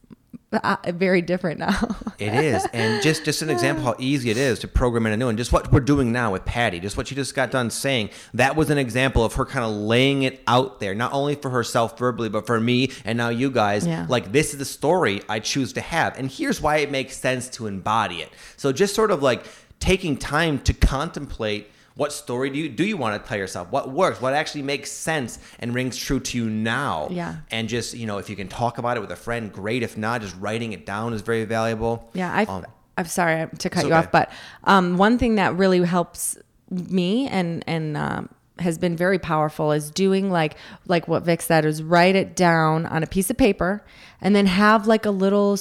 Uh, 0.63 0.77
very 0.93 1.23
different 1.23 1.59
now. 1.59 1.97
It 2.19 2.35
is, 2.35 2.65
and 2.73 3.03
just 3.03 3.25
just 3.25 3.43
an 3.43 3.51
example 3.51 3.83
how 3.83 3.97
easy 3.99 4.31
it 4.31 4.37
is 4.37 4.61
to 4.61 4.69
program 4.69 5.07
in 5.07 5.13
a 5.13 5.17
new 5.17 5.27
one. 5.27 5.37
Just 5.37 5.51
what 5.51 5.73
we're 5.73 5.81
doing 5.81 6.13
now 6.13 6.33
with 6.33 6.45
Patty, 6.45 6.79
just 6.79 6.97
what 6.97 7.09
she 7.09 7.17
just 7.17 7.35
got 7.35 7.51
done 7.51 7.69
saying. 7.69 8.11
That 8.35 8.55
was 8.55 8.71
an 8.71 8.79
example 8.79 9.25
of 9.25 9.35
her 9.35 9.45
kind 9.45 9.65
of 9.65 9.73
laying 9.73 10.23
it 10.23 10.41
out 10.47 10.79
there, 10.79 10.95
not 10.95 11.13
only 11.13 11.35
for 11.35 11.51
herself 11.51 11.99
verbally, 11.99 12.29
but 12.29 12.47
for 12.47 12.61
me 12.61 12.93
and 13.05 13.19
now 13.19 13.31
you 13.31 13.51
guys. 13.51 13.85
Yeah. 13.85 14.07
Like 14.09 14.31
this 14.31 14.53
is 14.53 14.59
the 14.59 14.65
story 14.65 15.23
I 15.29 15.41
choose 15.41 15.73
to 15.73 15.81
have, 15.81 16.17
and 16.17 16.31
here's 16.31 16.61
why 16.61 16.77
it 16.77 16.93
makes 16.93 17.17
sense 17.17 17.49
to 17.51 17.67
embody 17.67 18.17
it. 18.23 18.31
So 18.57 18.71
just 18.73 18.95
sort 18.95 19.11
of 19.11 19.21
like 19.21 19.45
taking 19.81 20.17
time 20.17 20.61
to 20.61 20.73
contemplate. 20.75 21.72
What 21.95 22.13
story 22.13 22.51
do 22.51 22.59
you 22.59 22.69
do 22.69 22.85
you 22.85 22.97
want 22.97 23.23
to 23.23 23.29
tell 23.29 23.39
yourself? 23.39 23.71
What 23.71 23.91
works? 23.91 24.21
What 24.21 24.35
actually 24.35 24.63
makes 24.63 24.91
sense 24.91 25.39
and 25.59 25.75
rings 25.75 25.97
true 25.97 26.21
to 26.21 26.39
you 26.39 26.49
now? 26.49 27.09
Yeah. 27.11 27.37
And 27.51 27.69
just 27.69 27.95
you 27.95 28.07
know, 28.07 28.19
if 28.19 28.31
you 28.31 28.37
can 28.37 28.49
talk 28.49 28.79
about 28.79 28.97
it 28.97 29.01
with 29.01 29.11
a 29.11 29.17
friend, 29.17 29.53
great. 29.53 29.83
If 29.83 29.99
not, 29.99 30.23
just 30.23 30.37
writing 30.39 30.73
it 30.73 30.87
down 30.87 31.13
is 31.13 31.23
very 31.23 31.45
valuable. 31.45 32.11
Yeah, 32.15 32.33
I. 32.33 32.45
Um, 32.45 32.67
I'm 32.99 33.07
sorry 33.07 33.49
to 33.59 33.71
cut 33.71 33.85
you 33.85 33.91
okay. 33.91 33.97
off, 33.97 34.13
but 34.13 34.31
um, 34.65 34.99
one 34.99 35.17
thing 35.17 35.37
that 35.37 35.57
really 35.57 35.83
helps 35.83 36.37
me 36.71 37.27
and 37.29 37.65
and 37.67 37.97
um, 37.97 38.29
has 38.59 38.79
been 38.79 38.97
very 38.97 39.19
powerful 39.19 39.73
is 39.73 39.91
doing 39.91 40.31
like 40.31 40.57
like 40.87 41.09
what 41.09 41.23
Vic 41.23 41.43
said 41.43 41.65
is 41.65 41.83
write 41.83 42.17
it 42.17 42.37
down 42.37 42.87
on 42.87 43.03
a 43.03 43.07
piece 43.07 43.31
of 43.31 43.37
paper 43.37 43.85
and 44.21 44.35
then 44.35 44.47
have 44.47 44.87
like 44.87 45.07
a 45.07 45.11
little 45.11 45.59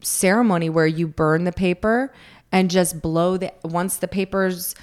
ceremony 0.00 0.70
where 0.70 0.86
you 0.86 1.06
burn 1.06 1.44
the 1.44 1.52
paper 1.52 2.12
and 2.52 2.70
just 2.70 3.02
blow 3.02 3.36
the 3.36 3.52
once 3.64 3.98
the 3.98 4.08
paper's 4.08 4.74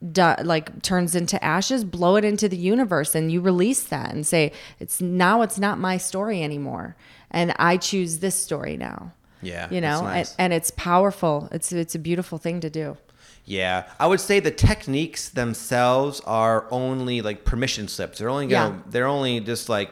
like 0.00 0.80
turns 0.82 1.14
into 1.14 1.42
ashes 1.44 1.84
blow 1.84 2.16
it 2.16 2.24
into 2.24 2.48
the 2.48 2.56
universe 2.56 3.14
and 3.14 3.32
you 3.32 3.40
release 3.40 3.82
that 3.82 4.14
and 4.14 4.26
say 4.26 4.52
it's 4.78 5.00
now 5.00 5.42
it's 5.42 5.58
not 5.58 5.78
my 5.78 5.96
story 5.96 6.42
anymore 6.42 6.96
and 7.30 7.52
i 7.58 7.76
choose 7.76 8.20
this 8.20 8.36
story 8.36 8.76
now 8.76 9.12
yeah 9.42 9.68
you 9.70 9.80
know 9.80 10.02
nice. 10.02 10.30
and, 10.32 10.36
and 10.38 10.52
it's 10.52 10.70
powerful 10.72 11.48
it's 11.50 11.72
it's 11.72 11.94
a 11.96 11.98
beautiful 11.98 12.38
thing 12.38 12.60
to 12.60 12.70
do 12.70 12.96
yeah, 13.44 13.84
I 13.98 14.06
would 14.06 14.20
say 14.20 14.40
the 14.40 14.50
techniques 14.50 15.30
themselves 15.30 16.20
are 16.26 16.66
only 16.70 17.22
like 17.22 17.46
permission 17.46 17.88
slips. 17.88 18.18
They're 18.18 18.28
only 18.28 18.46
gonna, 18.46 18.74
Yeah. 18.76 18.82
they're 18.90 19.06
only 19.06 19.40
just 19.40 19.70
like 19.70 19.90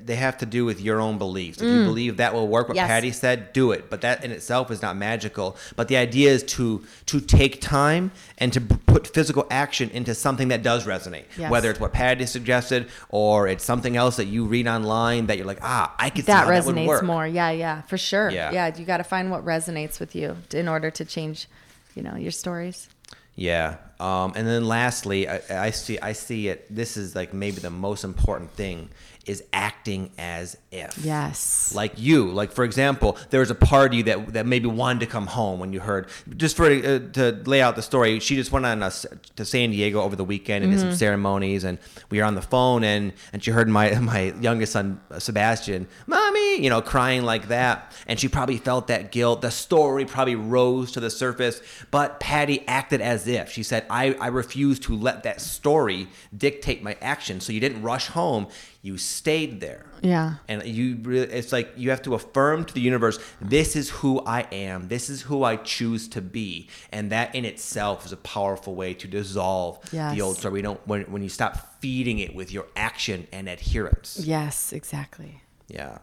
they 0.00 0.16
have 0.16 0.38
to 0.38 0.46
do 0.46 0.64
with 0.64 0.80
your 0.80 1.00
own 1.00 1.18
beliefs. 1.18 1.58
If 1.60 1.64
you 1.68 1.84
believe 1.84 2.16
that 2.16 2.32
will 2.34 2.48
work, 2.48 2.68
what 2.68 2.74
Mm. 2.76 2.80
Yes. 2.80 2.88
Patty 2.88 3.10
said, 3.12 3.52
do 3.52 3.72
it. 3.72 3.90
But 3.90 4.00
that 4.00 4.24
in 4.24 4.30
itself 4.32 4.70
is 4.70 4.80
not 4.82 4.96
magical. 4.96 5.56
But 5.76 5.88
the 5.88 5.96
idea 5.96 6.30
is 6.30 6.42
to 6.44 6.84
to 7.06 7.20
take 7.20 7.60
time 7.60 8.10
and 8.38 8.52
to 8.52 8.60
put 8.60 9.06
physical 9.08 9.46
action 9.50 9.90
into 9.90 10.14
something 10.14 10.48
that 10.48 10.62
does 10.62 10.86
resonate. 10.86 11.24
Yes. 11.36 11.50
Whether 11.50 11.70
it's 11.70 11.80
what 11.80 11.92
Patty 11.92 12.26
suggested 12.26 12.88
or 13.10 13.46
it's 13.48 13.64
something 13.64 13.96
else 13.96 14.16
that 14.16 14.26
you 14.26 14.44
read 14.44 14.66
online 14.68 15.26
that 15.26 15.36
you're 15.36 15.46
like, 15.46 15.60
ah, 15.62 15.94
I 15.98 16.10
could 16.10 16.24
see 16.24 16.32
that 16.32 16.46
that 16.46 16.52
resonates 16.64 16.86
work. 16.86 17.04
more 17.04 17.26
yeah 17.26 17.50
yeah 17.50 17.82
for 17.82 17.98
sure 17.98 18.30
Yeah. 18.30 18.50
yeah 18.52 18.76
you 18.76 18.84
got 18.84 18.98
to 18.98 19.04
find 19.04 19.30
what 19.30 19.44
resonates 19.44 20.00
with 20.00 20.14
you 20.14 20.36
in 20.52 20.68
order 20.68 20.90
to 20.90 21.04
change 21.04 21.46
you 21.94 22.02
know 22.02 22.16
your 22.16 22.32
stories 22.32 22.88
Yeah. 23.34 23.76
Um, 24.00 24.32
and 24.36 24.46
then 24.46 24.66
lastly, 24.68 25.28
I, 25.28 25.66
I 25.66 25.70
see 25.70 25.98
I 26.10 26.12
see 26.12 26.48
it. 26.48 26.58
This 26.74 26.96
is 26.96 27.14
like 27.16 27.34
maybe 27.34 27.58
the 27.60 27.70
most 27.70 28.02
important 28.04 28.50
thing 28.52 28.88
is 29.28 29.44
acting 29.52 30.10
as 30.18 30.56
if. 30.72 30.90
yes 31.04 31.72
Like 31.74 31.92
you, 31.96 32.30
like 32.40 32.50
for 32.52 32.64
example, 32.64 33.16
there 33.30 33.40
was 33.40 33.50
a 33.50 33.54
party 33.54 34.00
that 34.08 34.32
that 34.32 34.46
maybe 34.46 34.66
wanted 34.82 35.00
to 35.00 35.06
come 35.06 35.26
home 35.26 35.60
when 35.60 35.72
you 35.74 35.80
heard. 35.80 36.08
Just 36.36 36.56
for 36.56 36.66
uh, 36.66 36.98
to 37.18 37.24
lay 37.44 37.60
out 37.60 37.76
the 37.76 37.82
story, 37.82 38.20
she 38.20 38.34
just 38.36 38.50
went 38.52 38.64
on 38.66 38.82
a, 38.82 38.86
s- 38.86 39.06
to 39.36 39.44
San 39.44 39.70
Diego 39.70 40.00
over 40.02 40.16
the 40.16 40.24
weekend 40.24 40.64
and 40.64 40.72
did 40.72 40.80
some 40.80 40.94
ceremonies, 40.96 41.62
and 41.64 41.78
we 42.10 42.18
were 42.18 42.24
on 42.24 42.34
the 42.34 42.46
phone, 42.54 42.82
and 42.84 43.12
and 43.32 43.44
she 43.44 43.50
heard 43.50 43.68
my 43.68 43.86
my 44.14 44.22
youngest 44.40 44.72
son 44.72 44.86
uh, 45.10 45.18
Sebastian, 45.18 45.86
mommy, 46.06 46.37
you 46.56 46.70
know, 46.70 46.80
crying 46.82 47.22
like 47.22 47.48
that, 47.48 47.92
and 48.06 48.18
she 48.18 48.28
probably 48.28 48.56
felt 48.58 48.86
that 48.88 49.12
guilt. 49.12 49.42
The 49.42 49.50
story 49.50 50.04
probably 50.04 50.34
rose 50.36 50.92
to 50.92 51.00
the 51.00 51.10
surface, 51.10 51.60
but 51.90 52.20
Patty 52.20 52.66
acted 52.66 53.00
as 53.00 53.26
if. 53.26 53.50
She 53.50 53.62
said, 53.62 53.86
"I 53.90 54.14
I 54.20 54.28
refuse 54.28 54.78
to 54.80 54.96
let 54.96 55.22
that 55.24 55.40
story 55.40 56.08
dictate 56.36 56.82
my 56.82 56.96
action." 57.00 57.40
So 57.40 57.52
you 57.52 57.60
didn't 57.60 57.82
rush 57.82 58.08
home. 58.08 58.48
You 58.82 58.96
stayed 58.96 59.60
there. 59.60 59.86
Yeah. 60.02 60.34
And 60.46 60.64
you 60.64 60.98
really 61.02 61.26
it's 61.26 61.52
like 61.52 61.72
you 61.76 61.90
have 61.90 62.02
to 62.02 62.14
affirm 62.14 62.64
to 62.64 62.72
the 62.74 62.80
universe 62.80 63.18
this 63.40 63.74
is 63.74 63.90
who 63.90 64.20
i 64.20 64.42
am. 64.52 64.88
This 64.88 65.10
is 65.10 65.22
who 65.22 65.42
i 65.42 65.56
choose 65.56 66.08
to 66.08 66.20
be. 66.22 66.68
And 66.92 67.10
that 67.12 67.34
in 67.34 67.44
itself 67.44 68.06
is 68.06 68.12
a 68.12 68.16
powerful 68.16 68.74
way 68.76 68.94
to 68.94 69.08
dissolve 69.08 69.80
Yes. 69.92 70.14
the 70.14 70.22
old 70.22 70.36
story. 70.38 70.54
We 70.54 70.62
don't 70.62 70.80
when, 70.86 71.02
when 71.10 71.22
you 71.22 71.28
stop 71.28 71.80
feeding 71.80 72.18
it 72.20 72.34
with 72.34 72.52
your 72.52 72.66
action 72.76 73.26
and 73.32 73.48
adherence. 73.48 74.20
Yes 74.24 74.72
exactly. 74.72 75.42
Yeah 75.66 75.98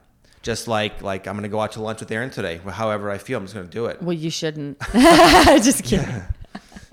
just 0.45 0.67
like 0.67 1.01
like 1.01 1.27
i'm 1.27 1.35
gonna 1.35 1.49
go 1.49 1.59
out 1.59 1.71
to 1.71 1.81
lunch 1.81 1.99
with 1.99 2.11
aaron 2.11 2.29
today. 2.29 2.57
However 2.57 3.09
i 3.09 3.17
feel 3.17 3.39
i'm 3.39 3.45
just 3.45 3.55
gonna 3.55 3.67
do 3.67 3.87
it. 3.87 4.01
Well 4.01 4.13
you 4.13 4.29
shouldn't. 4.29 4.79
Just 4.93 5.83
kidding 5.83 6.23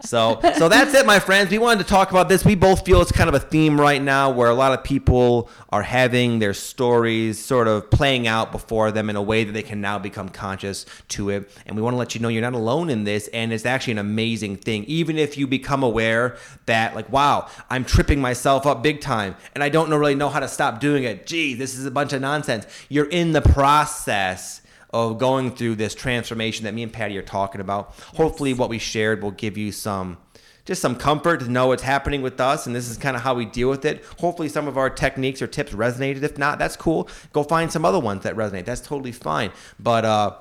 So, 0.05 0.41
so 0.59 0.69
that's 0.69 0.95
it, 0.95 1.07
my 1.07 1.21
friends. 1.21 1.51
We 1.51 1.59
wanted 1.59 1.85
to 1.85 1.89
talk 1.89 2.11
about 2.11 2.29
this. 2.29 2.45
We 2.45 2.55
both 2.55 2.85
feel 2.85 3.01
it's 3.01 3.13
kind 3.13 3.29
of 3.29 3.35
a 3.35 3.41
theme 3.41 3.81
right 3.81 4.03
now 4.03 4.31
where 4.31 4.49
a 4.49 4.55
lot 4.55 4.73
of 4.73 4.85
people 4.85 5.49
are 5.71 5.83
having 5.83 6.39
their 6.39 6.55
stories 6.55 7.43
sort 7.43 7.69
of 7.69 7.91
playing 7.91 8.27
out 8.27 8.51
before 8.51 8.91
them 8.91 9.09
in 9.09 9.17
a 9.17 9.23
way 9.23 9.45
that 9.45 9.53
they 9.53 9.63
can 9.63 9.81
now 9.81 9.99
become 9.99 10.29
conscious 10.29 10.87
to 11.09 11.31
it. 11.31 11.51
And 11.67 11.77
we 11.77 11.83
want 11.83 11.95
to 11.95 11.99
let 11.99 12.15
you 12.15 12.21
know 12.21 12.29
you're 12.29 12.43
not 12.43 12.55
alone 12.55 12.91
in 12.91 13.05
this. 13.05 13.29
And 13.29 13.53
it's 13.53 13.65
actually 13.65 13.93
an 13.93 13.99
amazing 13.99 14.57
thing. 14.57 14.85
Even 14.85 15.19
if 15.19 15.39
you 15.39 15.47
become 15.47 15.83
aware 15.83 16.37
that, 16.67 16.95
like, 16.95 17.11
wow, 17.11 17.49
I'm 17.71 17.85
tripping 17.85 18.21
myself 18.21 18.67
up 18.67 18.83
big 18.83 19.01
time 19.01 19.37
and 19.55 19.63
I 19.63 19.69
don't 19.69 19.91
really 19.91 20.15
know 20.15 20.29
how 20.29 20.41
to 20.41 20.49
stop 20.49 20.81
doing 20.81 21.05
it. 21.05 21.27
Gee, 21.27 21.55
this 21.55 21.77
is 21.77 21.87
a 21.87 21.91
bunch 21.91 22.13
of 22.13 22.21
nonsense. 22.21 22.67
You're 22.89 23.09
in 23.09 23.33
the 23.33 23.43
process 23.43 24.62
of 24.93 25.19
going 25.19 25.51
through 25.51 25.77
this 25.77 25.95
transformation 25.95 26.65
that 26.65 26.75
me 26.75 26.83
and 26.83 26.93
Patty 26.93 27.17
are 27.19 27.23
talking 27.23 27.61
about. 27.61 27.95
Hopefully, 28.15 28.53
what 28.55 28.69
we 28.69 28.79
shared 28.79 29.23
will 29.23 29.31
give 29.31 29.57
you 29.57 29.73
some 29.73 30.19
just 30.65 30.81
some 30.81 30.95
comfort 30.95 31.41
to 31.41 31.51
know 31.51 31.67
what's 31.69 31.83
happening 31.83 32.23
with 32.23 32.41
us, 32.41 32.67
and 32.67 32.77
this 32.77 32.89
is 32.89 32.97
kind 32.97 33.17
of 33.17 33.23
how 33.23 33.35
we 33.35 33.45
deal 33.45 33.69
with 33.69 33.85
it. 33.85 34.05
Hopefully, 34.21 34.49
some 34.49 34.69
of 34.69 34.79
our 34.79 34.89
techniques 34.91 35.43
or 35.43 35.49
tips 35.49 35.73
resonated. 35.73 36.23
If 36.23 36.39
not, 36.39 36.59
that's 36.61 36.77
cool. 36.77 37.09
Go 37.33 37.43
find 37.43 37.73
some 37.73 37.85
other 37.85 37.99
ones 37.99 38.23
that 38.23 38.37
resonate. 38.37 38.65
That's 38.65 38.81
totally 38.81 39.11
fine. 39.13 39.51
But 39.81 40.05
uh, 40.05 40.37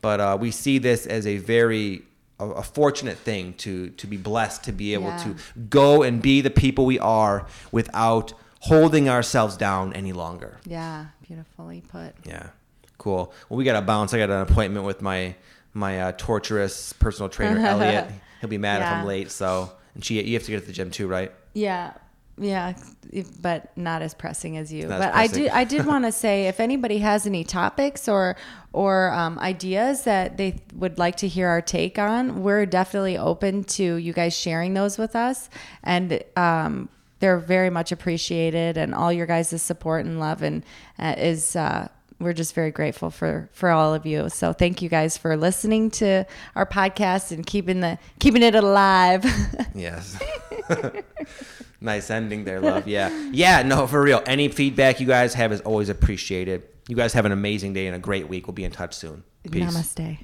but 0.00 0.20
uh, 0.20 0.38
we 0.40 0.52
see 0.52 0.78
this 0.78 1.04
as 1.06 1.26
a 1.26 1.36
very 1.38 2.02
a, 2.38 2.48
a 2.48 2.62
fortunate 2.62 3.18
thing 3.18 3.52
to 3.54 3.90
to 3.90 4.06
be 4.06 4.16
blessed 4.16 4.64
to 4.64 4.72
be 4.72 4.94
able 4.94 5.08
Yeah. 5.08 5.24
to 5.24 5.36
go 5.68 6.02
and 6.02 6.22
be 6.22 6.40
the 6.40 6.50
people 6.50 6.86
we 6.86 6.98
are 7.00 7.46
without 7.72 8.32
holding 8.60 9.08
ourselves 9.08 9.56
down 9.56 9.92
any 9.92 10.12
longer. 10.12 10.58
yeah 10.64 11.06
beautifully 11.26 11.82
put 11.92 12.14
Yeah. 12.24 12.48
Cool. 12.98 13.32
Well, 13.48 13.56
we 13.56 13.64
got 13.64 13.78
to 13.78 13.82
bounce. 13.82 14.12
I 14.12 14.18
got 14.18 14.30
an 14.30 14.40
appointment 14.40 14.84
with 14.84 15.00
my 15.02 15.34
my 15.74 16.00
uh, 16.00 16.12
torturous 16.16 16.92
personal 16.94 17.28
trainer 17.28 17.58
Elliot. 17.66 18.10
He'll 18.40 18.50
be 18.50 18.58
mad 18.58 18.82
if 18.82 18.88
I'm 18.88 19.06
late. 19.06 19.30
So, 19.30 19.72
and 19.94 20.04
she, 20.04 20.22
you 20.22 20.34
have 20.34 20.44
to 20.44 20.50
get 20.50 20.60
to 20.60 20.66
the 20.66 20.72
gym 20.72 20.90
too, 20.90 21.08
right? 21.08 21.32
Yeah, 21.54 21.92
yeah, 22.40 22.74
but 23.40 23.76
not 23.76 24.02
as 24.02 24.14
pressing 24.14 24.56
as 24.56 24.72
you. 24.72 24.86
Not 24.86 25.00
as 25.00 25.06
But 25.06 25.14
I 25.14 25.26
do, 25.26 25.48
I 25.52 25.64
did 25.64 25.86
want 25.86 26.04
to 26.04 26.12
say, 26.12 26.46
if 26.46 26.60
anybody 26.60 26.98
has 26.98 27.26
any 27.26 27.44
topics 27.44 28.08
or 28.08 28.36
or 28.72 29.10
um, 29.12 29.38
ideas 29.38 30.04
that 30.04 30.36
they 30.36 30.60
would 30.74 30.98
like 30.98 31.16
to 31.16 31.28
hear 31.28 31.48
our 31.48 31.62
take 31.62 31.98
on, 31.98 32.42
we're 32.42 32.66
definitely 32.66 33.18
open 33.18 33.64
to 33.64 33.96
you 33.96 34.12
guys 34.12 34.36
sharing 34.36 34.74
those 34.74 34.98
with 34.98 35.16
us, 35.16 35.50
and 35.82 36.22
um, 36.36 36.88
they're 37.20 37.38
very 37.38 37.70
much 37.70 37.92
appreciated. 37.92 38.76
And 38.76 38.94
all 38.94 39.12
your 39.12 39.26
guys' 39.26 39.60
support 39.62 40.04
and 40.04 40.20
love 40.20 40.42
and 40.42 40.64
uh, 40.98 41.14
is. 41.16 41.56
Uh, 41.56 41.88
we're 42.20 42.32
just 42.32 42.54
very 42.54 42.70
grateful 42.70 43.10
for 43.10 43.48
for 43.52 43.70
all 43.70 43.94
of 43.94 44.04
you. 44.06 44.28
So 44.28 44.52
thank 44.52 44.82
you 44.82 44.88
guys 44.88 45.16
for 45.16 45.36
listening 45.36 45.90
to 45.92 46.24
our 46.56 46.66
podcast 46.66 47.30
and 47.32 47.46
keeping 47.46 47.80
the 47.80 47.98
keeping 48.18 48.42
it 48.42 48.54
alive. 48.54 49.24
Yes. 49.74 50.18
nice 51.80 52.10
ending 52.10 52.44
there, 52.44 52.58
love. 52.60 52.88
Yeah. 52.88 53.10
Yeah, 53.30 53.62
no, 53.62 53.86
for 53.86 54.02
real. 54.02 54.22
Any 54.26 54.48
feedback 54.48 54.98
you 54.98 55.06
guys 55.06 55.34
have 55.34 55.52
is 55.52 55.60
always 55.60 55.88
appreciated. 55.88 56.64
You 56.88 56.96
guys 56.96 57.12
have 57.12 57.24
an 57.24 57.32
amazing 57.32 57.74
day 57.74 57.86
and 57.86 57.94
a 57.94 57.98
great 58.00 58.28
week. 58.28 58.46
We'll 58.48 58.54
be 58.54 58.64
in 58.64 58.72
touch 58.72 58.94
soon. 58.94 59.22
Peace. 59.48 59.62
Namaste. 59.62 60.18